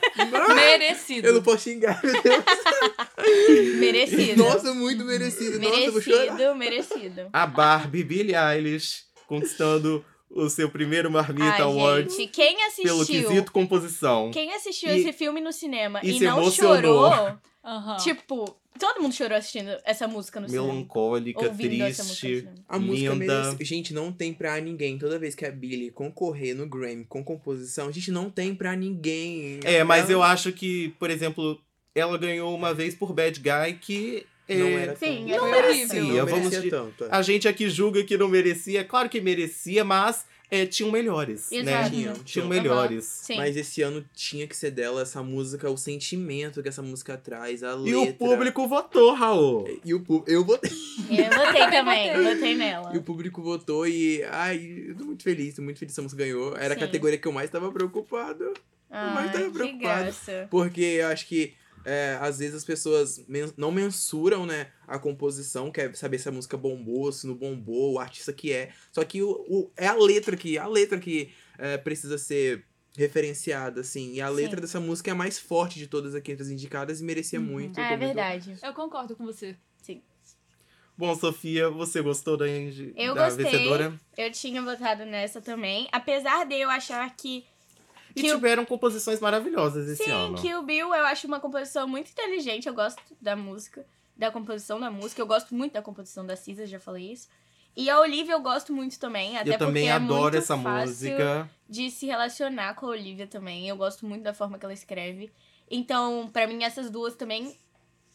[0.55, 1.27] Merecido.
[1.29, 2.45] Eu não posso xingar, meu Deus.
[3.79, 4.43] Merecido.
[4.43, 5.59] Nossa, muito merecido.
[5.61, 6.35] Nossa, vou chorar.
[6.35, 7.29] merecido, merecido.
[7.33, 13.29] A Barbie Billie Eilish conquistando o seu primeiro Marmita Ai, Awards gente, quem pelo assistiu...
[13.29, 14.31] quesito composição.
[14.31, 17.11] Quem assistiu E- esse filme no cinema e e, se não emocionou.
[17.11, 17.97] chorou, Aham.
[17.99, 20.67] tipo, todo mundo chorou assistindo essa música no cinema.
[20.69, 22.65] Melancólica, Ouvindo essa música no triste, cinema.
[22.69, 23.43] A música linda.
[23.45, 23.65] merece.
[23.65, 24.99] Gente, não tem pra ninguém.
[24.99, 28.75] Toda vez que a Billie concorrer no Grammy com composição, a gente não tem pra
[28.75, 29.61] ninguém.
[29.65, 31.61] É, mas Ela eu acho que, por exemplo,
[31.95, 35.35] ela ganhou uma vez por Bad Guy que é, Não era Sim, tão...
[35.35, 36.03] é Foi merecia.
[36.03, 37.07] Não vamos merecia de- tanto.
[37.11, 38.85] A gente aqui julga que não merecia.
[38.85, 41.65] Claro que merecia, mas é, tinham melhores, Exato.
[41.65, 41.89] né?
[41.91, 42.49] Tinham, Tinham tinham.
[42.49, 43.05] melhores.
[43.07, 43.37] Sim.
[43.39, 47.63] Mas esse ano tinha que ser dela essa música, o sentimento que essa música traz,
[47.65, 48.01] a E letra.
[48.11, 49.67] o público votou, Raul.
[49.83, 50.31] E o público.
[50.31, 50.71] Eu votei.
[51.11, 52.35] Eu votei também, votei.
[52.35, 52.95] votei nela.
[52.95, 54.23] E o público votou e.
[54.25, 56.55] Ai, eu tô muito feliz, tô muito feliz que essa música ganhou.
[56.57, 56.81] Era Sim.
[56.83, 58.53] a categoria que eu mais tava preocupado.
[58.91, 60.03] Ai, mas tava que preocupado.
[60.05, 60.47] graça.
[60.51, 65.71] Porque eu acho que é, às vezes as pessoas men- não mensuram, né, a composição,
[65.71, 68.71] quer saber se a música bombou, se não bombou, o artista que é.
[68.93, 72.65] Só que o, o- é a letra que, a letra que é, precisa ser
[72.97, 74.13] referenciada, assim.
[74.15, 74.61] E a letra Sim.
[74.63, 77.47] dessa música é a mais forte de todas aqui entre as indicadas e merecia Uhum.
[77.47, 77.81] muito.
[77.81, 78.57] É muito- verdade.
[78.63, 79.57] Eu concordo com você.
[80.97, 83.45] Bom, Sofia, você gostou da, Eu da gostei.
[83.47, 83.99] vencedora?
[84.17, 85.89] Eu tinha votado nessa também.
[85.91, 87.45] Apesar de eu achar que.
[88.15, 90.39] E Que o- tiveram composições maravilhosas esse Sim, ano.
[90.41, 92.69] Kill Bill eu acho uma composição muito inteligente.
[92.69, 95.21] Eu gosto da música, da composição da música.
[95.21, 97.29] Eu gosto muito da composição da Cisa, já falei isso.
[97.75, 99.39] E a Olivia eu gosto muito também.
[99.39, 101.51] Até Eu também porque é adoro muito essa fácil música.
[101.69, 103.67] de se relacionar com a Olivia também.
[103.69, 105.33] Eu gosto muito da forma que ela escreve.
[105.71, 107.57] Então, pra mim, essas duas também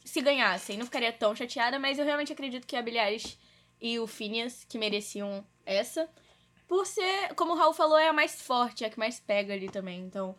[0.05, 0.77] se ganhassem.
[0.77, 3.36] Não ficaria tão chateada, mas eu realmente acredito que a Billie Eilish
[3.81, 6.07] e o Phineas que mereciam essa.
[6.67, 9.53] Por ser, como o Raul falou, é a mais forte, é a que mais pega
[9.53, 10.01] ali também.
[10.01, 10.36] Então,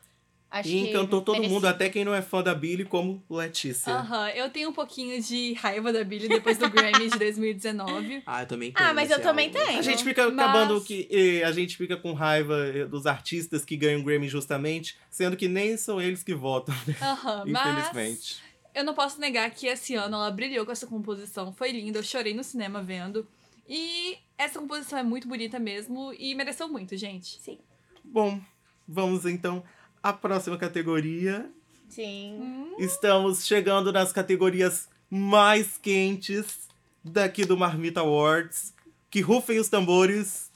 [0.51, 0.91] acho E que.
[0.91, 1.55] encantou todo merecia.
[1.55, 3.93] mundo, até quem não é fã da Billy, como Letícia.
[3.95, 8.23] Aham, eu tenho um pouquinho de raiva da Billie depois do Grammy de 2019.
[8.27, 8.89] Ah, eu também tenho.
[8.91, 9.59] Ah, mas eu também álbum.
[9.65, 9.79] tenho.
[9.79, 11.43] A gente fica Mas- acabando que.
[11.45, 15.77] A gente fica com raiva eh, dos artistas que ganham Grammy justamente, sendo que nem
[15.79, 16.95] são eles que votam, né?
[17.01, 18.37] Aham, mas infelizmente.
[18.75, 21.53] eu não posso negar que esse ano ela brilhou com essa composição.
[21.55, 23.27] Foi linda, eu chorei no cinema vendo.
[23.69, 27.39] E essa composição é muito bonita mesmo e mereceu muito, gente.
[27.39, 27.59] Sim.
[28.03, 28.41] Bom,
[28.87, 29.63] vamos então
[30.03, 31.51] à próxima categoria.
[31.91, 32.73] Sim.
[32.79, 36.67] Estamos chegando nas categorias mais quentes
[37.05, 38.73] daqui do Marmita Awards.
[39.11, 40.51] Que rufem os tambores.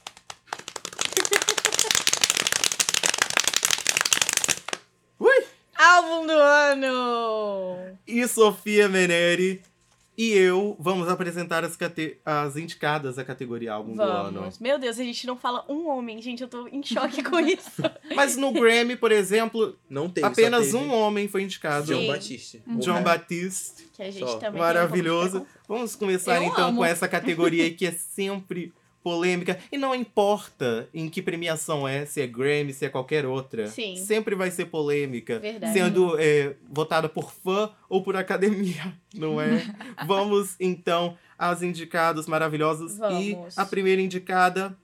[5.19, 5.45] Ui!
[5.75, 7.95] Álbum do ano!
[8.07, 9.61] E Sofia Meneri
[10.17, 14.39] e eu vamos apresentar as, cate- as indicadas à categoria álbum do ano.
[14.41, 14.59] Vamos.
[14.59, 16.43] Meu Deus, a gente não fala um homem, gente.
[16.43, 17.81] Eu tô em choque com isso.
[18.15, 20.27] Mas no Grammy, por exemplo, Não teve.
[20.27, 21.85] apenas teve um homem foi indicado.
[21.87, 22.07] John Sim.
[22.07, 22.59] Batista.
[22.67, 23.83] John resto- Batiste.
[23.93, 24.37] Que a gente Só.
[24.37, 24.61] também.
[24.61, 25.45] Maravilhoso.
[25.67, 26.77] Vamos começar Eu então amo.
[26.79, 29.59] com essa categoria aí que é sempre polêmica.
[29.71, 33.67] E não importa em que premiação é, se é Grammy, se é qualquer outra.
[33.67, 33.97] Sim.
[33.97, 35.39] Sempre vai ser polêmica.
[35.39, 35.73] Verdade.
[35.73, 39.63] Sendo é, votada por fã ou por academia, não é?
[40.07, 42.97] Vamos então às indicadas maravilhosas.
[42.97, 43.21] Vamos.
[43.21, 44.75] E a primeira indicada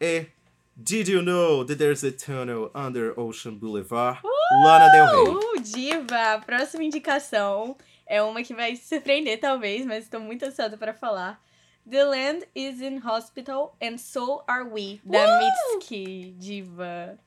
[0.00, 0.26] é
[0.74, 4.20] Did You Know That There's a Tunnel Under Ocean Boulevard?
[4.64, 5.34] Lana Del Rey.
[5.34, 6.34] Uh, diva!
[6.34, 11.42] A próxima indicação é uma que vai surpreender, talvez, mas estou muito ansiosa para falar.
[11.88, 17.18] The Land is in Hospital and So Are We, da Mitski, diva.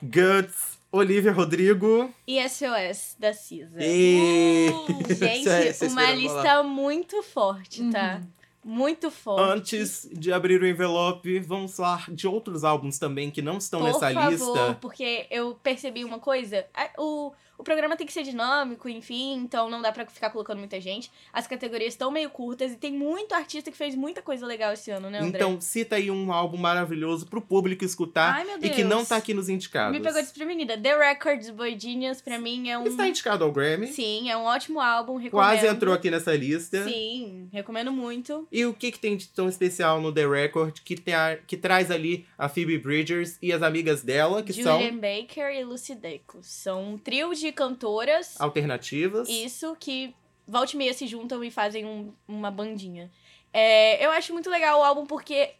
[0.00, 2.12] Guts, Olivia Rodrigo.
[2.26, 3.76] E SOS, da Cisa.
[3.80, 4.68] E...
[5.18, 6.62] Gente, é- uma lista falar.
[6.62, 8.20] muito forte, tá?
[8.64, 9.42] Muito forte.
[9.76, 13.86] Antes de abrir o envelope, vamos falar de outros álbuns também que não estão Por
[13.86, 14.78] nessa favor, lista.
[14.80, 16.66] porque eu percebi uma coisa.
[16.98, 20.80] O, o programa tem que ser dinâmico, enfim, então não dá pra ficar colocando muita
[20.80, 21.10] gente.
[21.32, 24.90] As categorias estão meio curtas e tem muito artista que fez muita coisa legal esse
[24.90, 25.38] ano, né, André?
[25.38, 29.34] Então, cita aí um álbum maravilhoso pro público escutar Ai, e que não tá aqui
[29.34, 29.92] nos indicados.
[29.98, 30.78] Me pegou desprevenida.
[30.78, 32.84] The Records Boy Genius, pra mim, é um.
[32.84, 33.88] Está indicado ao Grammy.
[33.88, 35.30] Sim, é um ótimo álbum, recomendo.
[35.32, 36.84] Quase entrou aqui nessa lista.
[36.84, 38.46] Sim, recomendo muito.
[38.52, 41.56] E o que, que tem de tão especial no The Record que, tem a- que
[41.56, 45.94] traz ali a Phoebe Bridgers e as amigas dela, que Julian são Baker e Lucy
[45.94, 46.46] Dacus.
[46.46, 48.40] São um trio de cantoras.
[48.40, 49.28] alternativas.
[49.28, 50.14] Isso, que
[50.46, 53.10] volta e meia se juntam e fazem um- uma bandinha.
[53.52, 55.54] É, eu acho muito legal o álbum porque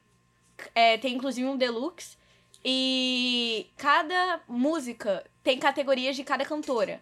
[0.75, 2.17] é, tem inclusive um deluxe
[2.65, 7.01] e cada música tem categorias de cada cantora.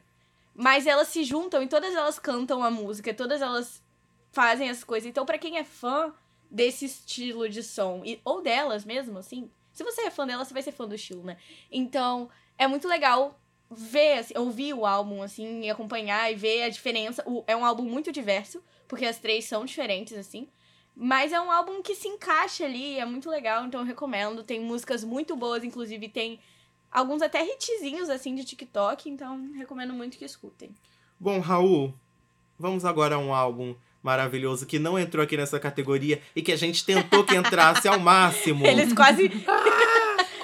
[0.55, 3.83] Mas elas se juntam e todas elas cantam a música, todas elas
[4.33, 5.09] fazem as coisas.
[5.09, 6.15] Então, pra quem é fã
[6.51, 10.55] desse estilo de som, e, ou delas mesmo, assim, se você é fã delas, você
[10.55, 11.37] vai ser fã do estilo, né?
[11.71, 13.39] Então, é muito legal
[13.71, 17.23] ver, assim, ouvir o álbum, assim, e acompanhar e ver a diferença.
[17.27, 20.49] O- é um álbum muito diverso, porque as três são diferentes, assim.
[20.95, 24.43] Mas é um álbum que se encaixa ali, é muito legal, então eu recomendo.
[24.43, 26.39] Tem músicas muito boas, inclusive tem
[26.91, 30.71] alguns até hitzinhos, assim, de TikTok, então recomendo muito que escutem.
[31.21, 31.93] Bom, Raul,
[32.59, 36.57] vamos agora a um álbum maravilhoso que não entrou aqui nessa categoria e que a
[36.57, 38.65] gente tentou que entrasse ao máximo.
[38.65, 39.29] Eles quase.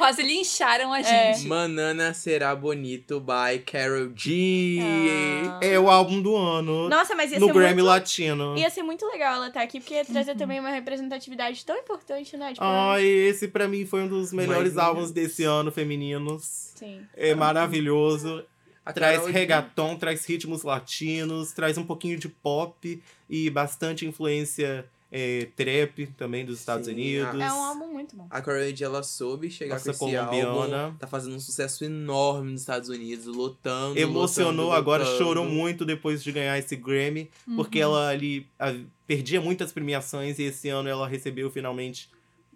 [0.02, 1.32] Quase lincharam a É.
[1.34, 1.46] gente.
[1.46, 4.80] Manana Será Bonito by Carol G.
[4.82, 5.60] Ah.
[5.62, 7.86] É o álbum do ano Nossa, mas ia no ser Grammy muito.
[7.86, 8.58] Latino.
[8.58, 12.36] Ia ser muito legal ela estar aqui, porque ia trazer também uma representatividade tão importante,
[12.36, 12.48] né?
[12.52, 16.72] Tipo, Ai, esse pra mim foi um dos melhores Mas- álbuns desse ano femininos.
[16.74, 17.02] sim.
[17.16, 18.44] É maravilhoso.
[18.84, 24.04] A Traz Karol G- reggaeton, traz ritmos latinos, traz um pouquinho de pop e bastante
[24.04, 24.84] influência
[25.14, 27.38] é, trap também dos Estados Sim, Unidos.
[27.38, 28.27] É um álbum muito bom.
[28.31, 30.83] A Carol ela soube chegar Nossa com esse colombiana.
[30.85, 30.96] álbum.
[30.96, 33.98] Tá fazendo um sucesso enorme nos Estados Unidos, lotando.
[33.98, 35.18] Emocionou, lotando, agora lotando.
[35.22, 38.75] chorou muito depois de ganhar esse Grammy, porque ela ali a-
[39.07, 42.09] perdia muitas premiações e esse ano ela recebeu finalmente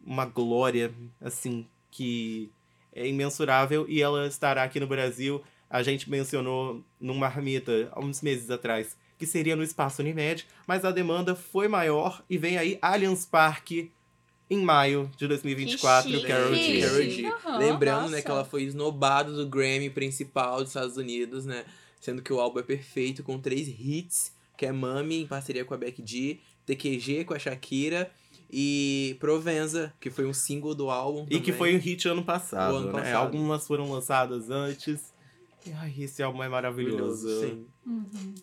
[0.02, 0.90] uma glória,
[1.20, 2.50] assim, que
[2.94, 5.42] é imensurável e ela estará aqui no Brasil.
[5.68, 10.84] A gente mencionou num Marmita há uns meses atrás que seria no Espaço Unimed, mas
[10.84, 13.90] a demanda foi maior e vem aí Allianz Parque
[14.48, 16.80] em maio de 2024, Que Carol chique.
[16.80, 16.86] G.
[16.86, 17.26] Carol G.
[17.26, 21.64] Aham, Lembrando, né, que ela foi esnobada do Grammy principal dos Estados Unidos, né?
[22.00, 25.74] Sendo que o álbum é perfeito, com três hits, que é Mami, em parceria com
[25.74, 28.10] a Becky G, TQG com a Shakira
[28.50, 32.74] e Provenza, que foi um single do álbum E que foi um hit ano passado,
[32.74, 32.92] O ano né?
[32.92, 33.16] passado.
[33.16, 35.12] Algumas foram lançadas antes.
[35.66, 37.28] E, Ai, esse álbum é maravilhoso.
[37.40, 37.66] Sim.
[37.84, 38.34] Uhum.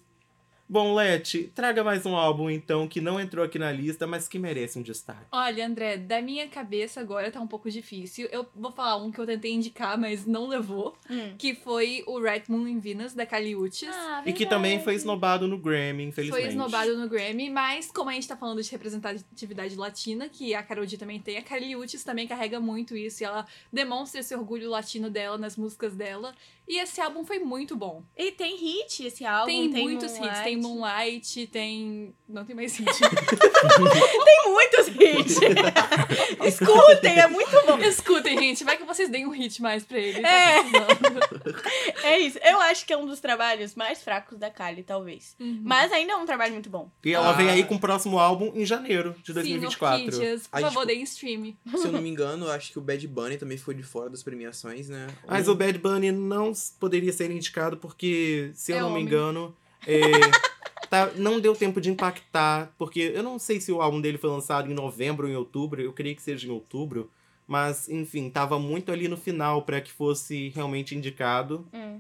[0.74, 4.40] Bom, Leti, traga mais um álbum então que não entrou aqui na lista, mas que
[4.40, 5.28] merece um destaque.
[5.32, 8.28] Olha, André, da minha cabeça agora tá um pouco difícil.
[8.32, 10.98] Eu vou falar um que eu tentei indicar, mas não levou.
[11.08, 11.36] Hum.
[11.38, 13.88] Que foi o Red Moon in Venus, da Kali Uchis.
[13.88, 16.42] Ah, E que também foi esnobado no Grammy, infelizmente.
[16.42, 20.64] Foi esnobado no Grammy, mas como a gente tá falando de representatividade latina, que a
[20.64, 23.22] Karol G também tem, a Kali Uchis também carrega muito isso.
[23.22, 26.34] E ela demonstra esse orgulho latino dela nas músicas dela.
[26.68, 28.04] E esse álbum foi muito bom.
[28.18, 29.48] E tem hit esse álbum.
[29.48, 30.40] tem, Tem, muitos hits.
[30.44, 30.62] Tem Moonlight.
[30.62, 32.14] Moonlight, tem...
[32.28, 32.88] Não tem mais hit.
[34.24, 35.38] Tem muitos hits.
[36.46, 37.78] Escutem, é muito bom.
[37.80, 38.64] Escutem, gente.
[38.64, 40.22] Vai que vocês deem um hit mais pra ele.
[40.22, 40.64] tá É.
[40.64, 41.33] precisando.
[42.04, 42.38] É isso.
[42.44, 45.36] Eu acho que é um dos trabalhos mais fracos da Kylie, talvez.
[45.40, 45.62] Uhum.
[45.64, 46.90] Mas ainda é um trabalho muito bom.
[47.04, 47.34] E ela Ah.
[47.34, 50.06] vem aí com o próximo álbum em janeiro de Sim, 2024.
[50.06, 50.48] Orquídeas.
[50.48, 51.54] Por A gente- favor, deem stream.
[51.78, 54.10] Se eu não me engano, eu acho que o Bad Bunny também foi de fora
[54.10, 55.08] das premiações, né?
[55.28, 59.06] Mas o Bad Bunny não poderia ser indicado porque, se eu É não me homem.
[59.06, 59.56] engano,
[59.88, 60.00] é,
[60.90, 62.74] tá- não deu tempo de impactar.
[62.78, 65.82] Porque eu não sei se o álbum dele foi lançado em novembro ou em outubro,
[65.82, 67.10] eu creio que seja em outubro.
[67.48, 71.68] Mas, enfim, tava muito ali no final pra que fosse realmente indicado.
[71.74, 72.00] Hum.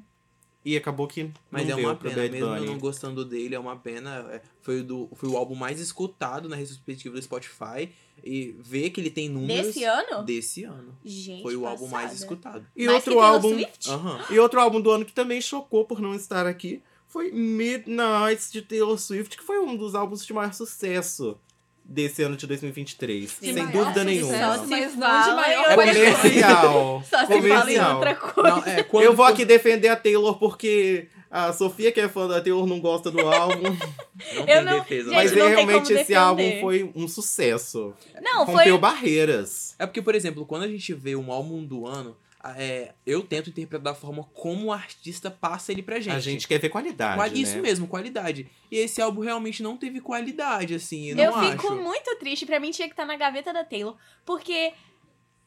[0.65, 2.65] E acabou que Mas não é deu uma pro pena, Bad mesmo eu Bunny.
[2.67, 4.25] não gostando dele, é uma pena.
[4.31, 7.89] É, Foi, o do, foi o álbum mais escutado na retrospectiva do Spotify.
[8.23, 9.67] E ver que ele tem números.
[9.67, 10.23] Desse ano?
[10.23, 10.97] Desse ano.
[11.03, 12.65] Gente, Foi o álbum mais escutado.
[12.73, 13.49] E Mais outro álbum.
[13.49, 13.89] Swift?
[13.89, 14.25] Aham.
[14.29, 18.61] E outro álbum do ano que também chocou por não estar aqui foi Midnights de
[18.61, 21.37] Taylor Swift, que foi um dos álbuns de maior sucesso
[21.85, 23.29] desse ano de 2023.
[23.29, 24.37] Sim, sem maior dúvida nenhuma.
[24.37, 26.15] Só se fala de maior em outra qualidade.
[26.21, 27.03] Comercial.
[27.09, 27.95] Só se fala em Comercial.
[27.95, 28.49] outra coisa.
[28.49, 32.27] Não, é, quando Eu vou aqui defender a Taylor porque a Sofia, que é fã
[32.27, 33.63] da Taylor, não gosta do álbum.
[33.63, 33.73] Não
[34.41, 35.09] Eu tem não- defesa.
[35.09, 37.93] Gente, mas não tem realmente como esse álbum foi um sucesso.
[38.21, 38.77] Não, Rompeu foi.
[38.77, 39.75] barreiras.
[39.79, 42.15] É porque, por exemplo, quando a gente vê um álbum do ano,
[42.57, 46.15] é, eu tento interpretar da forma como o artista passa ele pra gente.
[46.15, 47.17] A gente quer ver qualidade.
[47.17, 47.61] Quali- Isso né?
[47.61, 48.49] mesmo, qualidade.
[48.69, 51.09] E esse álbum realmente não teve qualidade, assim.
[51.11, 51.75] Eu, Eu fico acho.
[51.81, 52.45] muito triste.
[52.45, 53.95] Pra mim tinha que estar na gaveta da Taylor.
[54.25, 54.73] Porque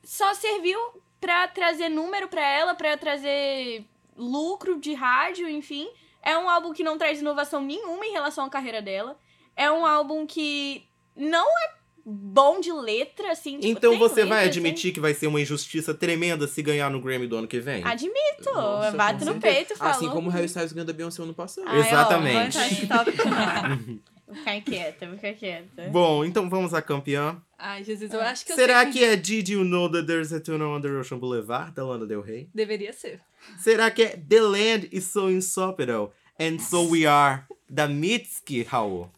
[0.03, 0.79] só serviu
[1.21, 3.85] pra trazer número pra ela, pra trazer
[4.17, 5.89] lucro de rádio, enfim.
[6.23, 9.19] É um álbum que não traz inovação nenhuma em relação à carreira dela.
[9.55, 11.76] É um álbum que não é
[12.09, 13.59] bom de letra, assim.
[13.59, 17.01] tipo, Então você vai letra, admitir que vai ser uma injustiça tremenda se ganhar no
[17.01, 17.83] Grammy do ano que vem?
[17.85, 18.53] Admito.
[18.55, 19.55] Nossa, bato no certeza.
[19.55, 19.91] peito, falo.
[19.91, 21.67] Assim como o Harry Styles ganhou da Beyoncé ano passado.
[21.69, 22.57] Ó, Exatamente.
[22.87, 24.07] não.
[24.27, 25.89] Vou ficar quieta, vou ficar quieta.
[25.93, 27.41] Bom, então vamos à campeã.
[27.57, 30.33] Ai, Jesus, eu acho que eu Será sei que é Did You Know That There's
[30.33, 32.49] a Tunnel on the Ocean Boulevard, da Lana Del Rey?
[32.53, 33.21] Deveria ser.
[33.57, 39.09] Será que é The Land is So Insopidal and So We Are, da Mitski, Raul?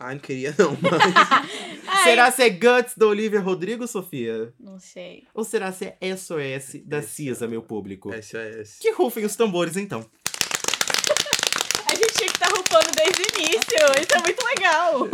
[0.00, 0.92] Ai, não queria não, mas...
[1.98, 4.54] Ai, Será se é Guts, da Olivia Rodrigo, Sofia?
[4.58, 5.26] Não sei.
[5.34, 8.10] Ou será se é SOS, da Cisa, meu público?
[8.12, 8.78] SOS.
[8.80, 10.00] Que rufem os tambores, então.
[11.90, 13.60] A gente tinha que estar rufando desde o início.
[14.00, 15.08] Isso é muito legal.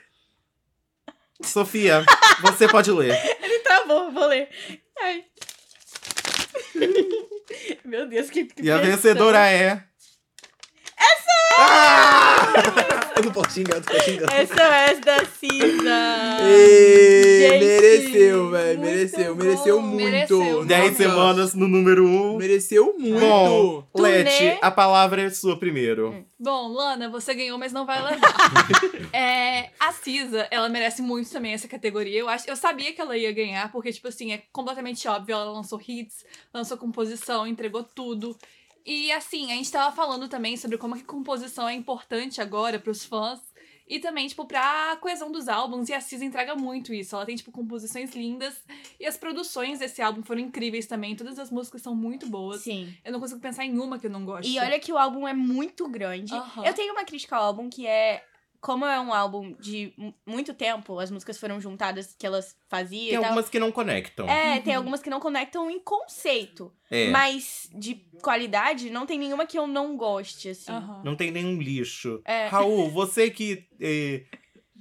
[1.42, 2.04] Sofia,
[2.42, 3.16] você pode ler.
[3.42, 4.48] Ele travou, vou ler.
[5.00, 5.24] Ai.
[7.82, 9.89] Meu Deus, que, que E a vencedora é...
[11.00, 11.30] Essa!
[13.16, 14.32] Eu não posso xingar, eu tô xingando.
[14.32, 15.98] SOS da Cisa.
[16.40, 18.80] Gente, mereceu, velho.
[18.80, 19.44] Mereceu, bom.
[19.44, 20.04] mereceu muito.
[20.04, 20.64] Mereceu.
[20.64, 22.08] 10 Nossa, semanas no número 1.
[22.08, 22.36] Um.
[22.38, 23.20] Mereceu muito.
[23.20, 24.22] Bom, Turnê.
[24.22, 26.24] Leti, a palavra é sua primeiro.
[26.38, 28.32] Bom, Lana, você ganhou, mas não vai levar.
[29.12, 32.18] é, a Cisa, ela merece muito também essa categoria.
[32.18, 35.34] Eu, acho, eu sabia que ela ia ganhar, porque, tipo assim, é completamente óbvio.
[35.34, 36.24] Ela lançou hits,
[36.54, 38.34] lançou composição, entregou tudo.
[38.84, 43.04] E, assim, a gente tava falando também sobre como que composição é importante agora pros
[43.04, 43.40] fãs.
[43.86, 45.88] E também, tipo, pra coesão dos álbuns.
[45.88, 47.16] E a Cisa entrega muito isso.
[47.16, 48.62] Ela tem, tipo, composições lindas.
[49.00, 51.16] E as produções desse álbum foram incríveis também.
[51.16, 52.62] Todas as músicas são muito boas.
[52.62, 52.94] Sim.
[53.04, 54.48] Eu não consigo pensar em uma que eu não gosto.
[54.48, 56.32] E olha que o álbum é muito grande.
[56.64, 58.24] Eu tenho uma crítica ao álbum que é.
[58.60, 63.06] Como é um álbum de mu- muito tempo, as músicas foram juntadas que elas faziam
[63.06, 63.24] Tem e tal.
[63.24, 64.28] algumas que não conectam.
[64.28, 66.70] É, tem algumas que não conectam em conceito.
[66.90, 70.70] É, Mas de qualidade, não tem nenhuma que eu não goste, assim.
[70.72, 71.00] Aham.
[71.04, 72.20] Não tem nenhum lixo.
[72.24, 72.48] É.
[72.48, 74.24] Raul, você que eh,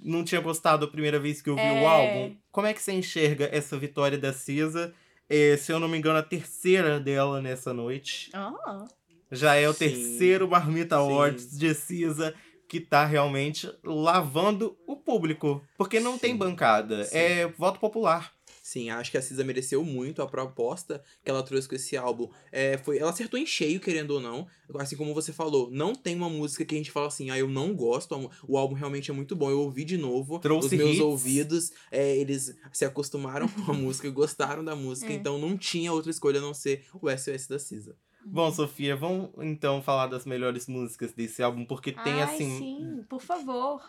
[0.03, 1.82] não tinha gostado a primeira vez que ouviu É.
[1.82, 4.93] o álbum, como é que você enxerga essa vitória da Cisa?
[5.30, 8.30] Eh, se eu não me engano, a terceira dela nessa noite.
[8.34, 8.86] Ah.
[9.32, 9.80] Já é o Sim.
[9.88, 11.01] terceiro Marmita Sim.
[11.03, 12.34] Awards de Cisa
[12.70, 15.61] que tá realmente lavando o público.
[15.78, 16.38] Porque não tem Sim.
[16.38, 17.03] bancada.
[17.03, 17.17] Sim.
[17.17, 18.32] É voto popular.
[18.61, 22.30] Sim, acho que a Cisa mereceu muito a proposta que ela trouxe com esse álbum.
[22.51, 24.45] É, foi, ela acertou em cheio, querendo ou não.
[24.76, 27.47] Assim como você falou, não tem uma música que a gente fala assim, ah, eu
[27.47, 29.49] não gosto, o álbum realmente é muito bom.
[29.49, 30.99] Eu ouvi de novo, Trouxe os meus hits.
[31.01, 35.15] ouvidos, é, eles se acostumaram com a música, gostaram da música, É.
[35.15, 37.95] então não tinha outra escolha a não ser o SOS da Cisa.
[38.32, 42.57] Bom, Sofia, vamos então falar das melhores músicas desse álbum, porque tem Ai, assim.
[42.57, 43.82] sim, por favor.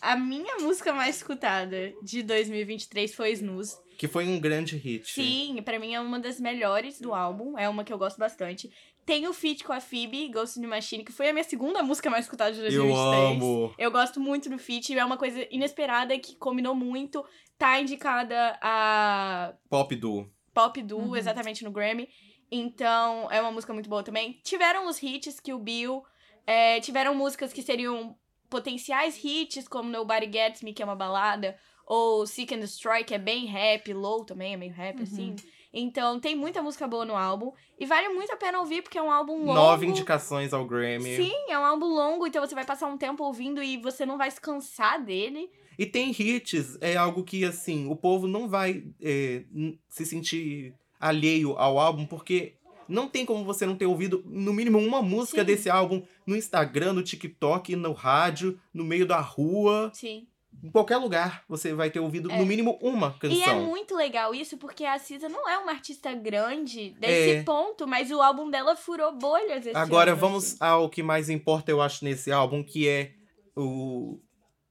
[0.00, 3.78] A minha música mais escutada de 2023 foi Snooze.
[3.96, 5.10] Que foi um grande hit.
[5.10, 7.56] Sim, pra mim é uma das melhores do álbum.
[7.58, 8.70] É uma que eu gosto bastante.
[9.06, 11.82] Tem o feat com a Phoebe, Ghost in the Machine, que foi a minha segunda
[11.82, 12.92] música mais escutada de 2023.
[12.92, 13.74] Eu amo.
[13.78, 17.24] Eu gosto muito do feat, é uma coisa inesperada que combinou muito.
[17.56, 20.28] Tá indicada a Pop do.
[20.52, 21.16] Pop Duo, Uhum.
[21.16, 22.06] exatamente no Grammy.
[22.50, 24.40] Então, é uma música muito boa também.
[24.44, 26.02] Tiveram os hits que o Bill.
[26.46, 28.16] é, tiveram músicas que seriam
[28.48, 31.56] potenciais hits, como Nobody Gets Me, que é uma balada.
[31.84, 33.92] Ou Seek and Destroy, que é bem rap.
[33.92, 35.02] Low também é meio rap, Uhum.
[35.02, 35.36] assim.
[35.72, 37.52] Então, tem muita música boa no álbum.
[37.78, 39.54] E vale muito a pena ouvir, porque é um álbum longo.
[39.54, 41.16] Nove indicações ao Grammy.
[41.16, 44.16] Sim, é um álbum longo, então você vai passar um tempo ouvindo e você não
[44.16, 45.50] vai se cansar dele.
[45.78, 49.44] E tem hits, é algo que, assim, o povo não vai é,
[49.88, 52.54] se sentir alheio ao álbum, porque
[52.88, 55.46] não tem como você não ter ouvido, no mínimo, uma música Sim.
[55.46, 59.90] desse álbum no Instagram, no TikTok, no rádio, no meio da rua.
[59.92, 60.26] Sim.
[60.64, 62.38] Em qualquer lugar você vai ter ouvido, É.
[62.38, 63.66] no mínimo, uma E é canção.
[63.66, 67.42] muito legal isso, porque a Cisa não é uma artista grande desse É.
[67.42, 70.56] ponto, mas o álbum dela furou bolhas esse Agora ano, vamos assim.
[70.60, 73.12] ao que mais importa, eu acho, nesse álbum, que é
[73.54, 74.18] o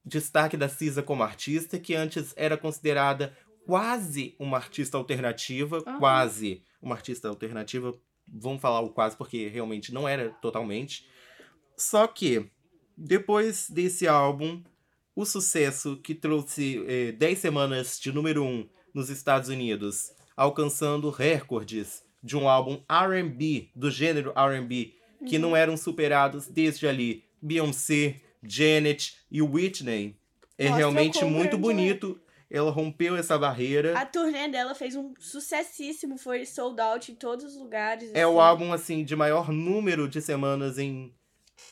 [0.04, 3.36] destaque da Cisa como artista, que antes era considerada
[3.66, 6.00] quase uma artista alternativa, Aham.
[6.00, 7.94] quase uma artista alternativa.
[8.28, 11.08] Vamos falar o quase porque realmente não era totalmente.
[11.78, 12.50] Só que
[12.98, 14.64] depois desse álbum,
[15.16, 22.04] o sucesso que trouxe eh, 10 semanas de número 1 nos Estados Unidos, alcançando recordes
[22.24, 24.94] de um álbum R&B, do gênero R&B,
[25.28, 27.24] que não eram superados desde ali.
[27.42, 30.18] Beyoncé, Janet e Whitney.
[30.58, 32.20] É Mostra realmente muito grande bonito.
[32.56, 34.00] Ela rompeu essa barreira.
[34.00, 38.12] A turnê dela fez um sucessíssimo, foi sold out em todos os lugares.
[38.14, 38.40] É o assim.
[38.40, 41.14] álbum, assim, de maior número de semanas em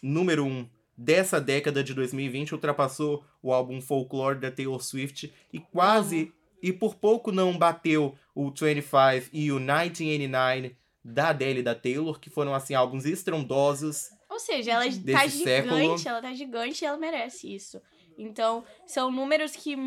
[0.02, 2.56] número 1 um dessa década de 2020.
[2.56, 8.50] Ultrapassou o álbum Folklore da Taylor Swift e quase, e por pouco não bateu o
[8.50, 14.10] 25 e o 1989 da Adele e da Taylor, que foram, assim, álbuns estrondosos.
[14.30, 15.96] Ou seja, ela tá gigante, século.
[16.06, 17.82] ela tá gigante e ela merece isso.
[18.18, 19.78] Então, são números que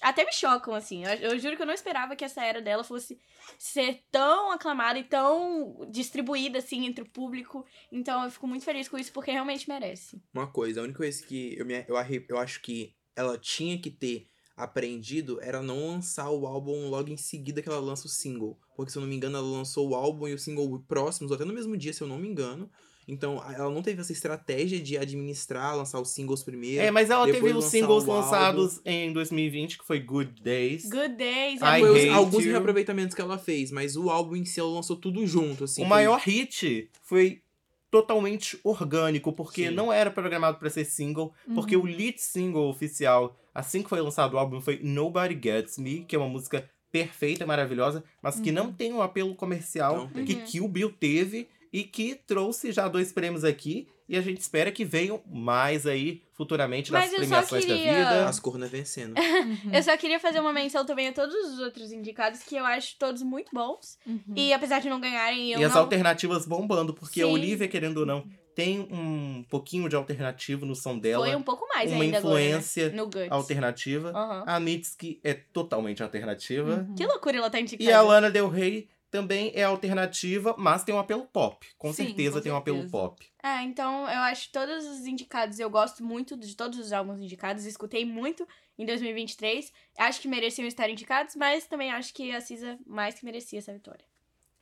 [0.00, 1.04] até me chocam, assim.
[1.04, 3.18] Eu, eu juro que eu não esperava que essa era dela fosse
[3.58, 7.64] ser tão aclamada e tão distribuída, assim, entre o público.
[7.90, 10.20] Então, eu fico muito feliz com isso, porque realmente merece.
[10.32, 11.96] Uma coisa, a única coisa que eu, me, eu,
[12.28, 17.16] eu acho que ela tinha que ter aprendido era não lançar o álbum logo em
[17.16, 18.58] seguida que ela lança o single.
[18.76, 21.44] Porque, se eu não me engano, ela lançou o álbum e o single próximos, até
[21.44, 22.70] no mesmo dia, se eu não me engano.
[23.12, 26.80] Então, ela não teve essa estratégia de administrar, lançar os singles primeiro.
[26.80, 30.88] É, mas ela teve os singles lançados em 2020, que foi Good Days.
[30.88, 32.52] Good Days, I é Foi os- alguns You.
[32.52, 35.82] reaproveitamentos que ela fez, mas o álbum em si ela lançou tudo junto, assim.
[35.82, 37.42] o foi- maior hit foi
[37.90, 39.74] totalmente orgânico, porque Sim.
[39.74, 44.34] não era programado pra ser single, porque o lead single oficial, assim que foi lançado
[44.34, 48.72] o álbum, foi Nobody Gets Me, que é uma música perfeita, maravilhosa, mas que não
[48.72, 50.44] tem o apelo comercial Não que Uhum.
[50.44, 53.88] Kill Bill teve e que trouxe já dois prêmios aqui.
[54.08, 58.28] E a gente espera que venham mais aí futuramente nas Mas premiações da queria- vida.
[58.28, 59.14] As cornas vencendo.
[59.40, 59.72] Uhum.
[59.72, 62.96] Eu só queria fazer uma menção também a todos os outros indicados, que eu acho
[62.98, 63.98] todos muito bons.
[64.06, 64.20] Uhum.
[64.34, 65.82] E apesar de não ganharem, eu E as não...
[65.82, 67.32] alternativas bombando, porque a Sim.
[67.32, 71.24] Olivia, querendo ou não, tem um pouquinho de alternativo no som dela.
[71.26, 73.02] Foi um pouco mais uma ainda influência agora, né?
[73.02, 73.30] no Guts.
[73.32, 74.10] alternativa.
[74.10, 74.44] Aham.
[74.46, 76.84] A Mitski é totalmente alternativa.
[76.88, 76.94] Uhum.
[76.96, 77.88] Que loucura ela tá indicada.
[77.88, 81.66] E a Lana Del Rey também é alternativa, mas tem um apelo pop.
[81.76, 82.92] Com Sim, certeza com tem um apelo certeza.
[82.92, 83.26] pop.
[83.42, 87.64] É, então eu acho todos os indicados, eu gosto muito de todos os álbuns indicados,
[87.64, 88.46] escutei muito
[88.78, 89.72] em 2023.
[89.98, 93.72] Acho que mereciam estar indicados, mas também acho que a Cisa mais que merecia essa
[93.72, 94.04] vitória.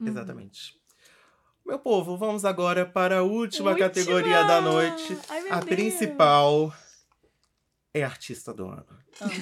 [0.00, 0.08] Uhum.
[0.08, 0.78] Exatamente.
[1.66, 3.88] Meu povo, vamos agora para a última, Última!
[3.88, 5.18] categoria da noite.
[5.28, 5.68] Ai, meu A Deus.
[5.68, 6.72] principal
[7.94, 8.86] é artista do ano.
[9.20, 9.32] Amo.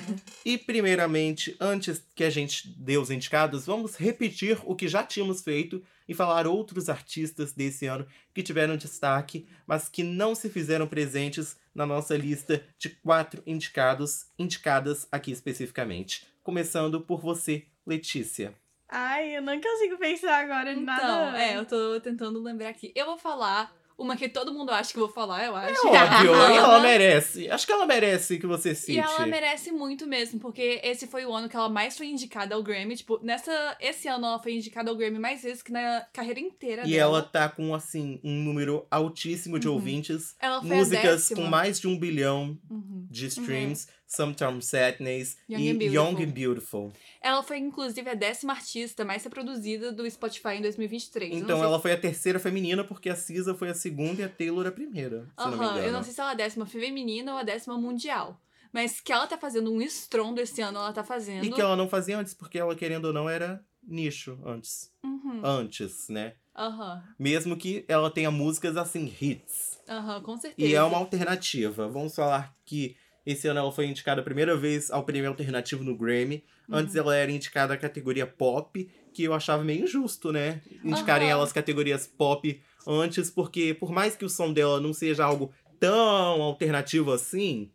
[0.44, 5.42] E, primeiramente, antes que a gente dê os indicados, vamos repetir o que já tínhamos
[5.42, 10.86] feito e falar outros artistas desse ano que tiveram destaque, mas que não se fizeram
[10.86, 16.26] presentes na nossa lista de quatro indicados, indicadas aqui especificamente.
[16.42, 18.54] Começando por você, Letícia.
[18.88, 21.42] Ai, eu não consigo pensar agora em Então, nada.
[21.42, 22.92] é, eu tô tentando lembrar aqui.
[22.94, 25.86] Eu vou falar uma que todo mundo acha que eu vou falar, eu acho.
[25.86, 27.48] É óbvio, ela merece.
[27.50, 28.92] Acho que ela merece que você cite.
[28.92, 32.54] E ela merece muito mesmo, porque esse foi o ano que ela mais foi indicada
[32.54, 32.94] ao Grammy.
[32.96, 36.82] Tipo, nessa, esse ano ela foi indicada ao Grammy mais vezes que na carreira inteira
[36.86, 37.18] E dela.
[37.18, 39.74] ela tá com, assim, um número altíssimo de Uhum.
[39.74, 40.34] ouvintes.
[40.40, 43.06] Ela foi Músicas com mais de um bilhão Uhum.
[43.10, 43.86] de streams.
[44.06, 45.94] Sometimes Sadness Young e and Beautiful.
[45.94, 46.92] Young and Beautiful.
[47.20, 51.32] Ela foi, inclusive, a décima artista mais reproduzida do Spotify em 2023.
[51.32, 54.24] Eu não Então ela foi a terceira feminina, porque a Cisa foi a segunda e
[54.24, 55.78] a Taylor a primeira, se Aham, engano.
[55.80, 58.40] eu não sei se ela é a décima feminina ou a décima mundial.
[58.72, 61.44] Mas que ela tá fazendo um estrondo esse ano, ela tá fazendo.
[61.44, 64.92] E que ela não fazia antes, porque ela, querendo ou não, era nicho antes.
[65.04, 66.34] Uhum, Antes, né?
[66.54, 69.78] Aham, Mesmo que ela tenha músicas assim, hits.
[69.88, 70.68] aham, com certeza.
[70.68, 71.88] E é uma alternativa.
[71.88, 72.96] Vamos falar que
[73.26, 76.44] esse ano ela foi indicada a primeira vez ao prêmio alternativo no Grammy.
[76.68, 76.76] Uhum.
[76.76, 80.62] Antes ela era indicada à categoria pop, que eu achava meio injusto, né?
[80.84, 81.38] Indicarem Aham.
[81.38, 86.40] elas categorias pop antes, porque por mais que o som dela não seja algo tão
[86.40, 87.70] alternativo assim,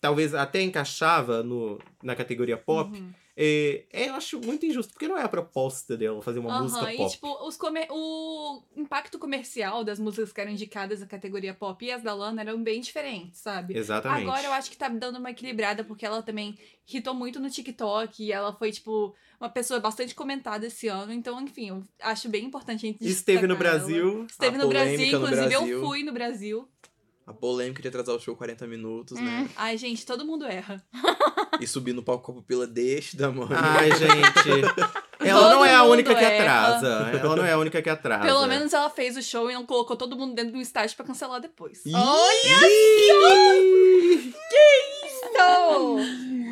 [0.00, 3.12] talvez até encaixava no, na categoria pop, Uhum.
[3.36, 6.62] É, é, eu acho muito injusto, porque não é a proposta dela fazer uma Aham,
[6.64, 7.10] música e pop.
[7.12, 11.90] tipo, os comer- o impacto comercial das músicas que eram indicadas na categoria pop e
[11.90, 13.76] as da Lana eram bem diferentes, sabe?
[13.76, 14.22] Exatamente.
[14.28, 16.58] Agora eu acho que tá dando uma equilibrada, porque ela também
[16.92, 21.12] hitou muito no TikTok e ela foi, tipo, uma pessoa bastante comentada esse ano.
[21.12, 23.86] Então, enfim, eu acho bem importante a gente Esteve no destacar ela.
[23.86, 24.26] Brasil.
[24.26, 25.78] Esteve no Brasil, no inclusive Brasil.
[25.78, 26.68] eu fui no Brasil.
[27.26, 29.48] A polêmica de atrasar o show 40 minutos, né?
[29.56, 30.82] Ai, gente, todo mundo erra.
[31.60, 33.46] E subir no palco com a pupila deste da mãe.
[33.52, 34.66] Ai, gente.
[35.20, 36.76] Ela Todo não é a única que erra.
[36.78, 37.10] atrasa.
[37.20, 38.24] Ela não é a única que atrasa.
[38.24, 41.06] Pelo menos ela fez o show e não colocou todo mundo dentro do estádio pra
[41.06, 41.82] cancelar depois.
[45.24, 45.98] Então,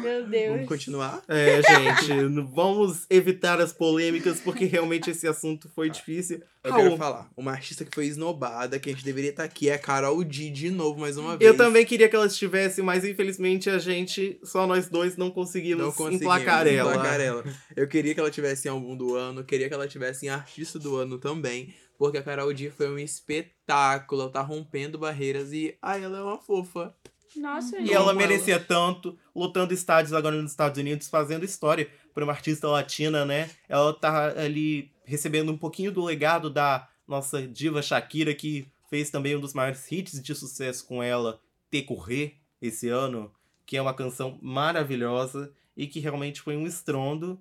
[0.01, 0.67] meu Vamos Deus.
[0.69, 1.23] continuar?
[1.29, 2.13] É, gente,
[2.53, 6.43] vamos evitar as polêmicas, porque realmente esse assunto foi difícil.
[6.63, 7.31] Eu Raul, quero falar.
[7.37, 10.51] Uma artista que foi esnobada, que a gente deveria estar aqui, é a Carol D
[10.51, 11.51] de novo, mais uma vez.
[11.51, 15.85] eu também queria que ela estivesse, mas infelizmente a gente, só nós dois, não conseguimos,
[15.85, 16.91] Não conseguimos emplacar ela.
[16.93, 17.45] emplacar ela.
[17.75, 20.79] Eu queria que ela tivesse em álbum do ano, queria que ela tivesse em artista
[20.79, 25.77] do ano também, porque a Carol D foi um espetáculo, ela tá rompendo barreiras e,
[25.83, 26.95] ai, ela é uma fofa.
[27.37, 27.93] Nossa, E gente.
[27.93, 28.15] ela ela.
[28.15, 33.51] merecia tanto, lutando estádios agora nos Estados Unidos, fazendo história para uma artista latina, né?
[33.69, 39.37] Ela tá ali recebendo um pouquinho do legado da nossa diva Shakira, que fez também
[39.37, 43.33] um dos maiores hits de sucesso com ela, Te Correr, esse ano,
[43.65, 47.41] que é uma canção maravilhosa e que realmente foi um estrondo.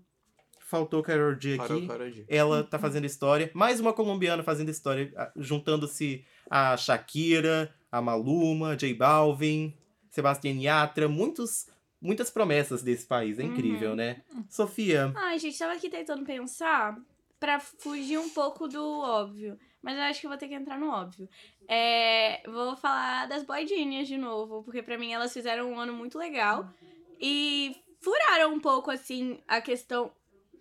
[0.60, 2.26] Faltou Carol G aqui.
[2.28, 3.50] Ela tá fazendo história.
[3.56, 9.74] Mais uma colombiana fazendo história, juntando-se a Shakira, a Maluma, J Balvin,
[10.20, 11.68] Sebastián Yatra, muitos,
[12.02, 13.40] muitas promessas desse país.
[13.40, 14.22] É incrível, né?
[14.50, 16.98] Sofia, Ai, gente, tava aqui tentando pensar
[17.40, 19.58] pra fugir um pouco do óbvio.
[19.82, 21.30] Mas eu acho que eu vou ter que entrar no óbvio.
[21.66, 26.18] É, vou falar das boydinhas de novo, porque pra mim elas fizeram um ano muito
[26.18, 26.70] legal.
[27.18, 30.12] E furaram um pouco, assim, a questão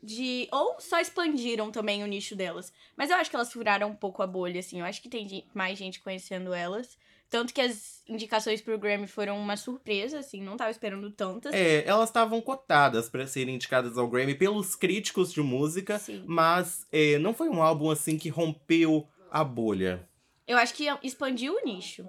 [0.00, 0.46] de.
[0.52, 2.72] Ou só expandiram também o nicho delas.
[2.96, 4.78] Mas eu acho que elas furaram um pouco a bolha, assim.
[4.78, 6.96] Eu acho que tem mais gente conhecendo elas.
[7.30, 11.52] Tanto que as indicações pro Grammy foram uma surpresa, assim, não tava esperando tantas.
[11.52, 16.24] é, elas estavam cotadas para serem indicadas ao Grammy pelos críticos de música, Sim.
[16.26, 20.08] mas é, não foi um álbum assim que rompeu a bolha.
[20.46, 22.08] Eu acho que expandiu o nicho.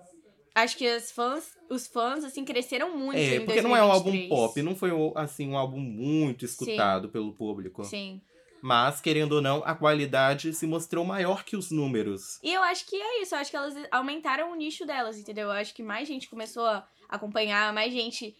[0.55, 4.11] Acho que as fãs, os fãs, assim, cresceram muito É, porque não é um álbum
[4.11, 4.29] 2023.
[4.29, 7.83] pop, não foi assim um álbum muito escutado pelo público.
[7.83, 8.21] Sim.
[8.61, 12.39] Mas, querendo ou não, a qualidade se mostrou maior que os números.
[12.43, 13.35] E eu acho que é isso.
[13.35, 15.45] Eu acho que elas aumentaram o nicho delas, entendeu?
[15.45, 18.35] Eu acho que mais gente começou a acompanhar, mais gente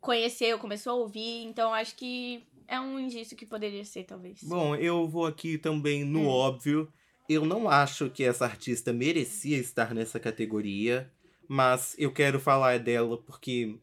[0.00, 1.44] conheceu, começou a ouvir.
[1.44, 4.42] Então, acho que é um indício que poderia ser, talvez.
[4.42, 6.28] Bom, eu vou aqui também no Hum.
[6.28, 6.92] óbvio.
[7.28, 11.08] Eu não acho que essa artista merecia estar nessa categoria,
[11.48, 13.78] mas eu quero falar dela porque,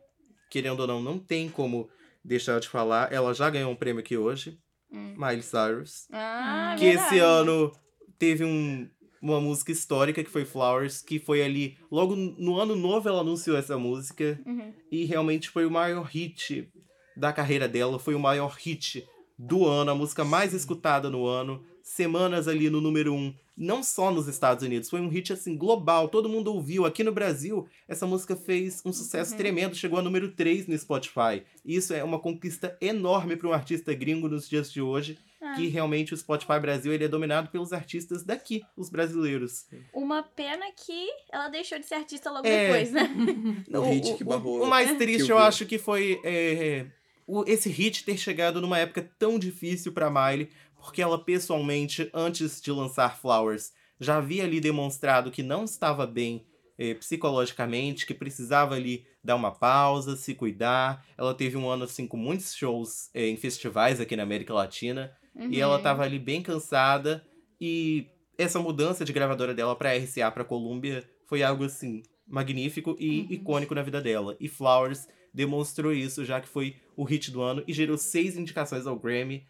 [0.49, 1.89] querendo ou não, não tem como
[2.23, 3.11] deixar de falar.
[3.13, 4.59] Ela já ganhou um prêmio aqui hoje,
[4.91, 5.15] Hum.
[5.17, 7.07] Miley Cyrus, Ah, que verdade.
[7.15, 7.71] esse ano
[8.17, 8.89] teve um,
[9.21, 13.57] uma música histórica que foi Flowers, que foi ali, logo no ano novo ela anunciou
[13.57, 14.39] essa música.
[14.45, 14.73] Uhum.
[14.91, 16.69] E realmente foi o maior hit
[17.15, 19.05] da carreira dela, foi o maior hit
[19.37, 24.11] do ano, a música mais escutada no ano, semanas ali no número um, não só
[24.11, 26.85] nos Estados Unidos, foi um hit assim global, todo mundo ouviu.
[26.85, 29.37] Aqui no Brasil, essa música fez um sucesso Uhum.
[29.37, 31.43] tremendo, chegou a número 3 no Spotify.
[31.65, 35.53] Isso é uma conquista enorme para um artista gringo nos dias de hoje, Ah.
[35.55, 39.65] que realmente o Spotify Brasil ele é dominado pelos artistas daqui, os brasileiros.
[39.93, 42.65] Uma pena que ela deixou de ser artista logo É.
[42.67, 43.07] depois, né?
[43.73, 44.61] O hit que barrou.
[44.63, 45.45] O, mais Kill triste, eu Bill.
[45.45, 46.85] acho que foi é,
[47.25, 50.49] o- esse hit ter chegado numa época tão difícil pra Miley,
[50.79, 56.45] porque ela pessoalmente, antes de lançar Flowers, já havia ali demonstrado que não estava bem
[56.77, 61.03] é, psicologicamente, que precisava ali dar uma pausa, se cuidar.
[61.17, 65.11] Ela teve um ano assim com muitos shows é, em festivais aqui na América Latina.
[65.49, 65.81] E ela Uhum.
[65.83, 67.25] tava ali bem cansada.
[67.59, 68.07] E
[68.37, 73.27] essa mudança de gravadora dela pra RCA, pra Columbia, foi algo assim, magnífico e Uhum.
[73.31, 74.35] icônico na vida dela.
[74.39, 78.85] E Flowers demonstrou isso, já que foi o hit do ano e gerou seis indicações
[78.87, 79.45] ao Grammy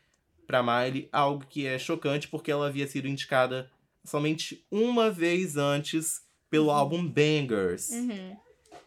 [0.47, 3.69] pra Miley, algo que é chocante porque ela havia sido indicada
[4.03, 7.89] somente uma vez antes pelo álbum Bangers.
[7.89, 8.37] Uhum.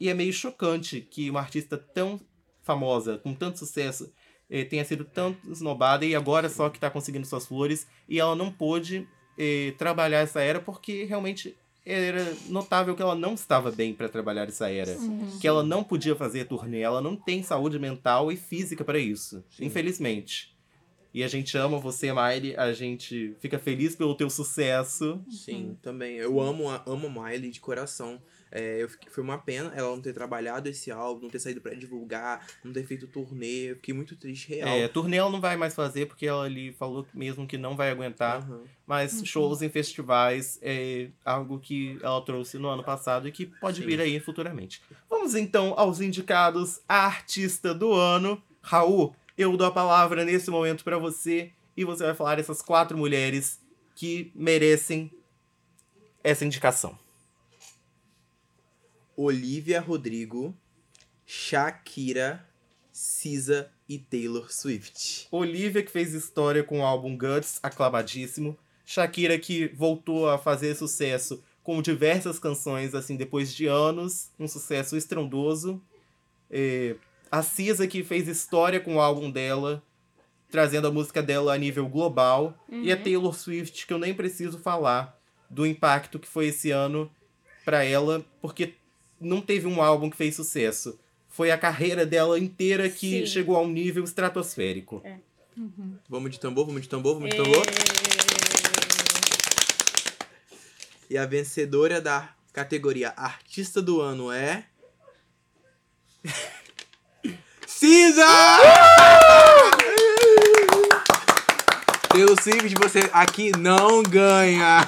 [0.00, 2.18] E é meio chocante que uma artista tão
[2.62, 4.10] famosa, com tanto sucesso,
[4.48, 8.34] eh, tenha sido tão esnobada e agora só que tá conseguindo suas flores e ela
[8.34, 9.06] não pôde
[9.38, 11.54] eh, trabalhar essa era porque realmente
[11.84, 14.96] era notável que ela não estava bem para trabalhar essa era.
[15.40, 19.42] Que ela não podia fazer turnê, ela não tem saúde mental e física para isso,
[19.50, 19.66] Sim.
[19.66, 20.54] infelizmente.
[21.12, 25.20] E a gente ama você, Miley, a gente fica feliz pelo teu sucesso.
[25.28, 26.16] Sim, também.
[26.16, 28.20] Eu amo a, amo Miley de coração.
[28.52, 31.60] É, eu fiquei- foi uma pena ela não ter trabalhado esse álbum, não ter saído
[31.60, 33.70] pra divulgar, não ter feito turnê.
[33.70, 34.68] Eu fiquei muito triste, real.
[34.68, 37.90] É, turnê ela não vai mais fazer porque ela ali falou mesmo que não vai
[37.90, 38.38] aguentar.
[38.38, 38.62] Aham.
[38.86, 43.80] Mas shows em festivais é algo que ela trouxe no ano passado e que pode
[43.82, 43.86] Sim.
[43.86, 44.82] vir aí futuramente.
[45.08, 48.42] Vamos então aos indicados a artista do ano.
[48.62, 52.98] Raul, eu dou a palavra nesse momento pra você e você vai falar essas quatro
[52.98, 53.58] mulheres
[53.94, 55.10] que merecem
[56.22, 56.98] essa indicação.
[59.16, 60.54] Olivia Rodrigo,
[61.24, 62.46] Shakira,
[62.92, 65.26] Cisa e Taylor Swift.
[65.30, 68.58] Olivia, que fez história com o álbum Guts, aclamadíssimo.
[68.84, 74.30] Shakira, que voltou a fazer sucesso com diversas canções, assim, depois de anos.
[74.38, 75.80] Um sucesso estrondoso.
[76.50, 76.96] É,
[77.30, 79.82] a Cisa, que fez história com o álbum dela,
[80.50, 82.54] trazendo a música dela a nível global.
[82.68, 85.18] E a Taylor Swift, que eu nem preciso falar
[85.48, 87.10] do impacto que foi esse ano
[87.64, 88.74] pra ela, porque
[89.20, 90.98] não teve um álbum que fez sucesso.
[91.28, 93.26] Foi a carreira dela inteira que Sim.
[93.26, 95.02] chegou a um nível estratosférico.
[96.08, 97.64] Vamos de tambor, vamos de tambor, vamos de tambor.
[101.08, 104.64] E a vencedora da categoria Artista do Ano é.
[107.80, 108.26] Cisa!
[112.10, 114.86] Taylor Swift, você aqui não ganha.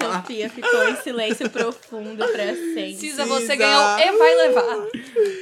[0.00, 2.94] Sofia ficou em silêncio profundo pra sempre.
[2.94, 3.56] Cisa, você Cisa.
[3.56, 4.76] ganhou e vai levar.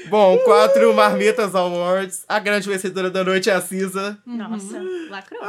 [0.08, 2.24] Bom, quatro Marmitas Awards.
[2.26, 4.16] A grande vencedora da noite é a Cisa.
[4.24, 4.80] Nossa,
[5.10, 5.42] lacrou.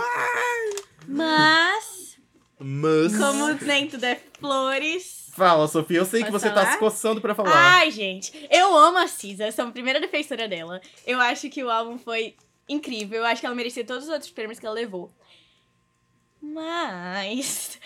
[1.08, 1.86] Mas,
[2.60, 3.18] Mas.
[3.18, 5.32] como nem tudo é flores.
[5.34, 5.99] Fala, Sofia.
[5.99, 6.74] Eu sei que Posso você tá falar?
[6.74, 7.51] se coçando pra falar.
[7.53, 10.82] Ai, gente, eu amo a Cisa, sou a primeira defensora dela.
[11.07, 12.36] Eu acho que o álbum foi
[12.68, 15.10] incrível, eu acho que ela merecia todos os outros prêmios que ela levou.
[16.41, 17.80] Mas.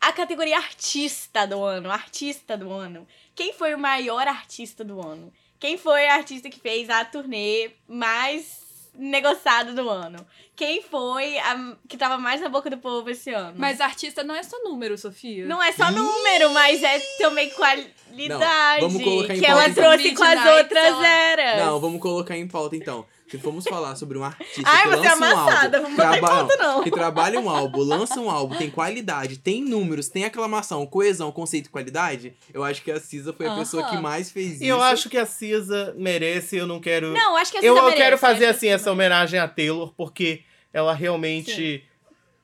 [0.00, 3.06] A categoria artista do ano, artista do ano.
[3.34, 5.32] Quem foi o maior artista do ano?
[5.58, 8.67] Quem foi a artista que fez a turnê mais
[8.98, 10.18] negociada do ano?
[10.56, 13.54] Quem foi a que tava mais na boca do povo esse ano?
[13.56, 15.46] Mas artista não é só número, Sofia.
[15.46, 18.82] Não é só número, mas é também qualidade.
[18.82, 19.84] Não, vamos colocar em que pauta, ela então.
[19.84, 21.66] trouxe com as Midnight, outras ela- eras.
[21.66, 23.06] Não, vamos colocar em pauta então.
[23.30, 26.82] Se formos falar sobre um artista Ai, que é lança um álbum, pauta, não.
[26.82, 31.66] que trabalha um álbum, lança um álbum, tem qualidade, tem números, tem aclamação, coesão, conceito
[31.66, 33.58] e qualidade, eu acho que a Cisa foi a Aham.
[33.58, 34.64] pessoa que mais fez isso.
[34.64, 37.12] E eu acho que a Cisa merece, eu não quero.
[37.12, 39.38] Não, acho que a eu, Cisa eu quero merece, fazer acho assim que essa homenagem
[39.38, 41.82] a Taylor, porque ela realmente Sim.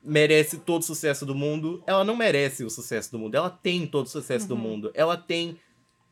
[0.03, 1.83] merece todo o sucesso do mundo.
[1.87, 4.49] Ela não merece o sucesso do mundo, ela tem todo o sucesso Uhum.
[4.49, 4.91] do mundo.
[4.93, 5.57] Ela tem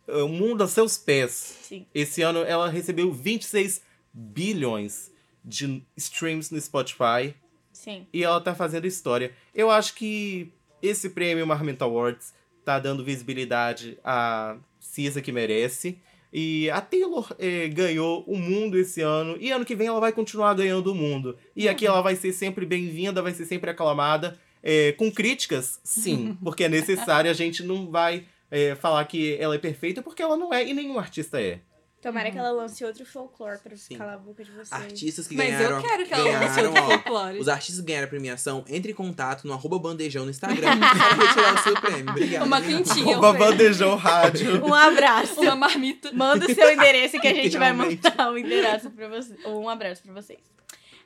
[0.07, 1.57] eh, o mundo a seus pés.
[1.61, 1.85] Sim.
[1.93, 3.81] Esse ano ela recebeu 26
[4.13, 5.11] bilhões
[5.43, 7.33] de streams no Spotify
[7.71, 8.07] Sim.
[8.13, 9.33] e ela tá fazendo história.
[9.53, 12.33] Eu acho que esse prêmio Marmita Awards
[12.63, 15.97] tá dando visibilidade à Cisa que merece.
[16.31, 19.37] E a Taylor eh, ganhou o mundo esse ano.
[19.39, 21.37] E ano que vem ela vai continuar ganhando o mundo.
[21.55, 24.39] E aqui ela vai ser sempre bem-vinda, vai ser sempre aclamada.
[24.63, 26.37] eh, com críticas, sim.
[26.41, 30.37] Porque é necessário, a gente não vai eh, falar que ela é perfeita, porque ela
[30.37, 31.59] não é e nenhum artista é.
[32.03, 33.97] Tomara que ela lance outro folclore pra Sim.
[33.97, 34.71] calar a boca de vocês.
[34.73, 35.77] Artistas que Mas ganharam.
[35.77, 37.39] eu quero que ela lance outro folclore.
[37.39, 41.25] Os artistas que ganharam a premiação, entre em contato no arroba bandejão no Instagram para
[41.25, 42.09] retirar o seu prêmio.
[42.09, 42.45] Obrigado.
[42.45, 43.15] Uma quentinha.
[43.15, 44.61] Rouba bandejão rádio.
[44.67, 45.39] Um abraço.
[45.39, 46.11] Uma marmita.
[46.11, 49.39] Manda o seu endereço que a gente vai mandar o endereço pra vocês.
[49.45, 50.39] Ou um abraço pra vocês.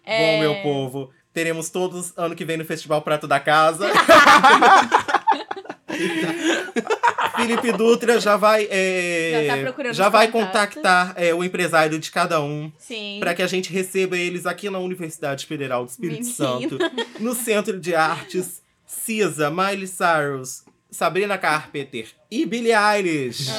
[0.04, 3.86] Bom, É, meu povo, teremos todos ano que vem no Festival Prato da Casa.
[7.38, 10.76] Felipe Dutra já vai, é, Já tá procurando já vai contatos.
[10.76, 12.72] contactar é, o empresário de cada um
[13.20, 16.26] para que a gente receba eles aqui na Universidade Federal do Espírito.
[16.26, 16.78] Santo,
[17.20, 23.50] no Centro de Artes, CISA, Miley Cyrus, Sabrina Carpenter e Billie Eilish.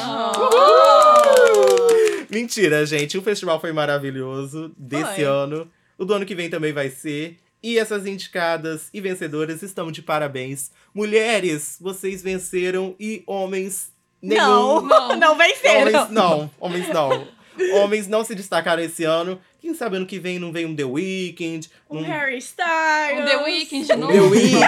[2.31, 3.17] Mentira, gente.
[3.17, 5.25] O festival foi maravilhoso desse Foi.
[5.25, 5.71] ano.
[5.97, 7.37] O do ano que vem também vai ser.
[7.63, 10.71] E essas indicadas e vencedoras estão de parabéns.
[10.95, 13.91] Mulheres, vocês venceram e homens
[14.23, 14.81] nenhum.
[14.83, 15.81] Não, não venceram.
[15.81, 17.29] Homens não, homens não.
[17.75, 19.41] Homens não se destacaram esse ano.
[19.61, 21.69] Quem sabe ano que vem não vem um The Weeknd.
[21.91, 23.23] Um um- Harry Styles.
[23.23, 24.13] O The Weeknd de novo.
[24.13, 24.61] The Weeknd.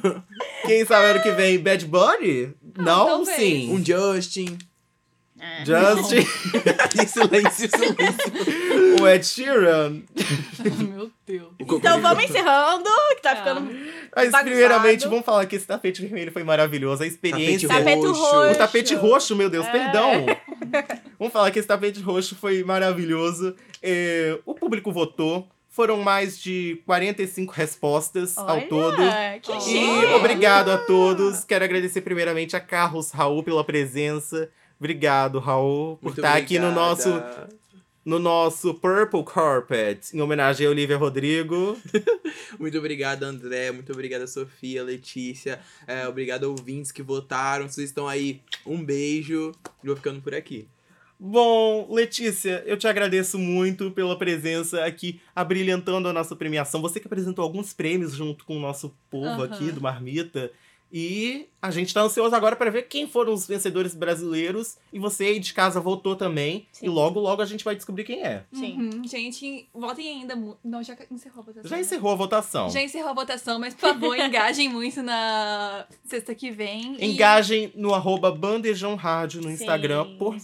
[0.66, 2.54] Quem sabe ano que vem Bad Bunny?
[2.78, 3.36] não, talvez.
[3.36, 3.70] sim.
[3.70, 4.56] um Justin.
[5.40, 5.64] É.
[5.64, 6.26] Justin,
[7.06, 9.02] silêncio, silêncio.
[9.02, 10.02] o Ed Sheeran.
[10.78, 11.52] Meu Deus.
[11.58, 12.84] Então vamos encerrando,
[13.16, 13.36] que tá Ah.
[13.36, 14.44] ficando Mas Bagunçado.
[14.44, 17.02] primeiramente, vamos falar que esse tapete vermelho foi maravilhoso.
[17.02, 17.68] A experiência.
[17.68, 18.20] Tapete roxo.
[18.22, 18.52] roxo.
[18.52, 19.70] O tapete roxo, meu Deus, É.
[19.70, 20.26] perdão.
[21.18, 23.54] Vamos falar que esse tapete roxo foi maravilhoso.
[23.82, 25.48] É, o público votou.
[25.72, 28.96] Foram mais de 45 respostas ao Olha, todo.
[29.62, 31.44] Que E obrigado a todos.
[31.44, 34.50] Quero agradecer primeiramente a Carlos Raul pela presença.
[34.80, 36.88] Obrigado, Raul, por Muito estar aqui no obrigada.
[36.88, 37.22] nosso,
[38.02, 41.76] no nosso Purple Carpet, em homenagem a Olivia Rodrigo.
[42.58, 43.70] Muito obrigado, André.
[43.72, 45.60] Muito obrigado, Sofia, Letícia.
[45.86, 47.68] É, obrigado, ouvintes que votaram.
[47.68, 48.40] Vocês estão aí.
[48.66, 49.52] Um beijo.
[49.84, 50.66] E vou ficando por aqui.
[51.22, 56.80] Bom, Letícia, eu te agradeço muito pela presença aqui, abrilhantando a nossa premiação.
[56.80, 59.44] Você que apresentou alguns prêmios junto com o nosso povo Aham.
[59.44, 60.50] aqui do Marmita.
[60.92, 64.76] E a gente tá ansioso agora para ver quem foram os vencedores brasileiros.
[64.92, 66.66] E você aí de casa votou também.
[66.72, 66.86] Sim.
[66.86, 68.44] E logo, logo a gente vai descobrir quem é.
[68.52, 68.76] Sim.
[68.76, 70.34] Uhum, gente, votem ainda.
[70.64, 71.68] Não, já encerrou a votação.
[71.70, 71.82] Já né?
[71.82, 72.70] encerrou a votação.
[72.70, 76.96] Já encerrou a votação, mas por favor, engajem muito na sexta que vem.
[76.98, 80.42] E- Engajem no arroba Bandejão Rádio no Sim, Instagram, por isso.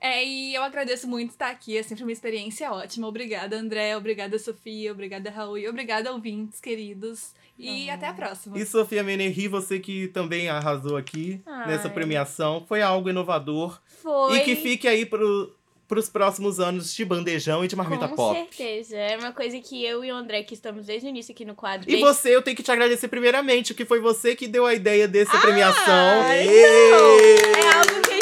[0.00, 3.06] É, e eu agradeço muito estar aqui, é sempre uma experiência ótima.
[3.06, 7.32] Obrigada, André, obrigada, Sofia, obrigada, Raul, e obrigada, ouvintes queridos.
[7.58, 7.94] E Ah.
[7.94, 8.58] até a próxima.
[8.58, 11.68] E Sofia Menerri, você que também arrasou aqui Ai.
[11.68, 12.64] nessa premiação.
[12.66, 13.78] Foi algo inovador.
[14.02, 14.38] Foi.
[14.38, 15.54] E que fique aí pro,
[15.86, 18.38] pros próximos anos de bandejão e de marmita Com pop.
[18.38, 18.96] certeza.
[18.96, 21.54] É uma coisa que eu e o André, que estamos desde o início aqui no
[21.54, 21.82] quadro.
[21.86, 24.72] E desde- você, eu tenho que te agradecer primeiramente, que foi você que deu a
[24.72, 25.84] ideia dessa Ah, premiação.
[25.84, 28.19] então, é algo que.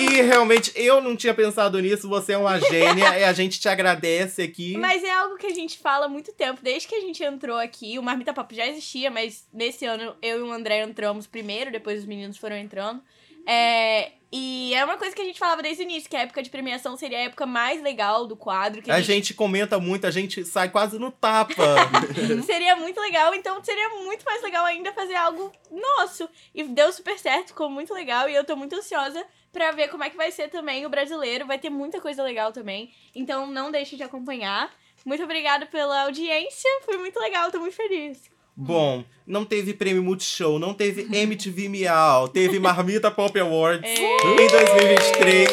[0.00, 3.68] E realmente eu não tinha pensado nisso, você é uma gênia, e a gente te
[3.68, 4.76] agradece aqui.
[4.76, 7.58] Mas é algo que a gente fala há muito tempo, desde que a gente entrou
[7.58, 7.98] aqui.
[7.98, 12.00] O Marmita Pop já existia, mas nesse ano eu e o André entramos primeiro, depois
[12.00, 13.02] os meninos foram entrando.
[13.46, 16.40] É, e é uma coisa que a gente falava desde o início, que a época
[16.40, 18.80] de premiação seria a época mais legal do quadro.
[18.80, 21.54] Que A gente comenta muito, a gente sai quase no tapa.
[22.46, 26.28] Seria muito legal, então seria muito mais legal ainda fazer algo nosso.
[26.54, 30.04] E deu super certo, ficou muito legal e eu tô muito ansiosa pra ver como
[30.04, 31.46] é que vai ser também o brasileiro.
[31.46, 32.92] Vai ter muita coisa legal também.
[33.14, 34.70] Então não deixe de acompanhar.
[35.04, 38.30] Muito obrigada pela audiência, foi muito legal, tô muito feliz.
[38.62, 45.48] Bom, não teve prêmio Multishow, não teve MTV Miau, teve Marmita Pop Awards em 2023.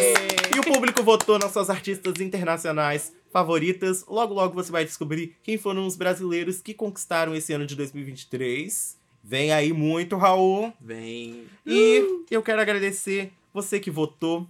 [0.53, 4.03] E o público votou nas suas artistas internacionais favoritas.
[4.09, 8.97] Logo, logo você vai descobrir quem foram os brasileiros que conquistaram esse ano de 2023.
[9.23, 10.73] Vem aí muito, Raul.
[10.81, 11.45] Vem.
[11.65, 14.45] E eu quero agradecer você que votou,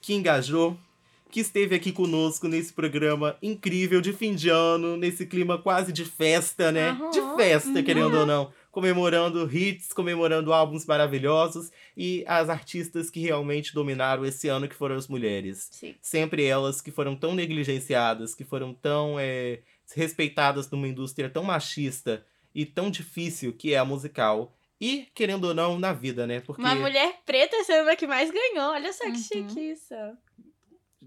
[0.00, 0.74] que engajou,
[1.30, 6.04] que esteve aqui conosco nesse programa incrível de fim de ano, nesse clima quase de
[6.04, 6.90] festa, né?
[6.90, 7.10] Aham.
[7.10, 8.52] De festa, querendo ou não.
[8.70, 14.96] Comemorando hits, comemorando álbuns maravilhosos e as artistas que realmente dominaram esse ano, que foram
[14.96, 15.68] as mulheres.
[15.72, 15.94] Sim.
[16.00, 19.60] Sempre elas que foram tão negligenciadas, que foram tão é,
[19.94, 22.24] respeitadas numa indústria tão machista
[22.54, 24.52] e tão difícil que é a musical.
[24.82, 26.40] E, querendo ou não, na vida, né?
[26.40, 28.70] Porque Uma mulher preta sendo a que mais ganhou.
[28.70, 29.16] Olha só que Uhum.
[29.48, 29.94] chique isso.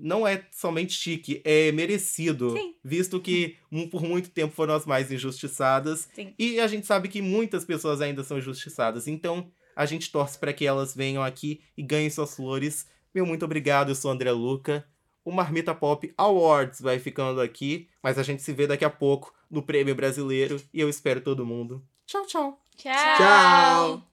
[0.04, 2.51] Não é somente chique, é merecido.
[2.51, 2.76] Sim.
[2.84, 3.56] Visto que
[3.89, 6.10] por muito tempo foram as mais injustiçadas.
[6.14, 6.34] Sim.
[6.38, 9.08] E a gente sabe que muitas pessoas ainda são injustiçadas.
[9.08, 12.86] Então, a gente torce para que elas venham aqui e ganhem suas flores.
[13.16, 14.86] Meu muito obrigado, eu sou o André Luca.
[15.24, 19.34] O Marmita Pop Awards vai ficando aqui, mas a gente se vê daqui a pouco
[19.49, 21.82] no Prêmio Brasileiro e eu espero todo mundo.
[22.06, 22.60] Tchau, tchau.
[22.76, 23.18] Tchau.
[23.18, 24.12] Tchau.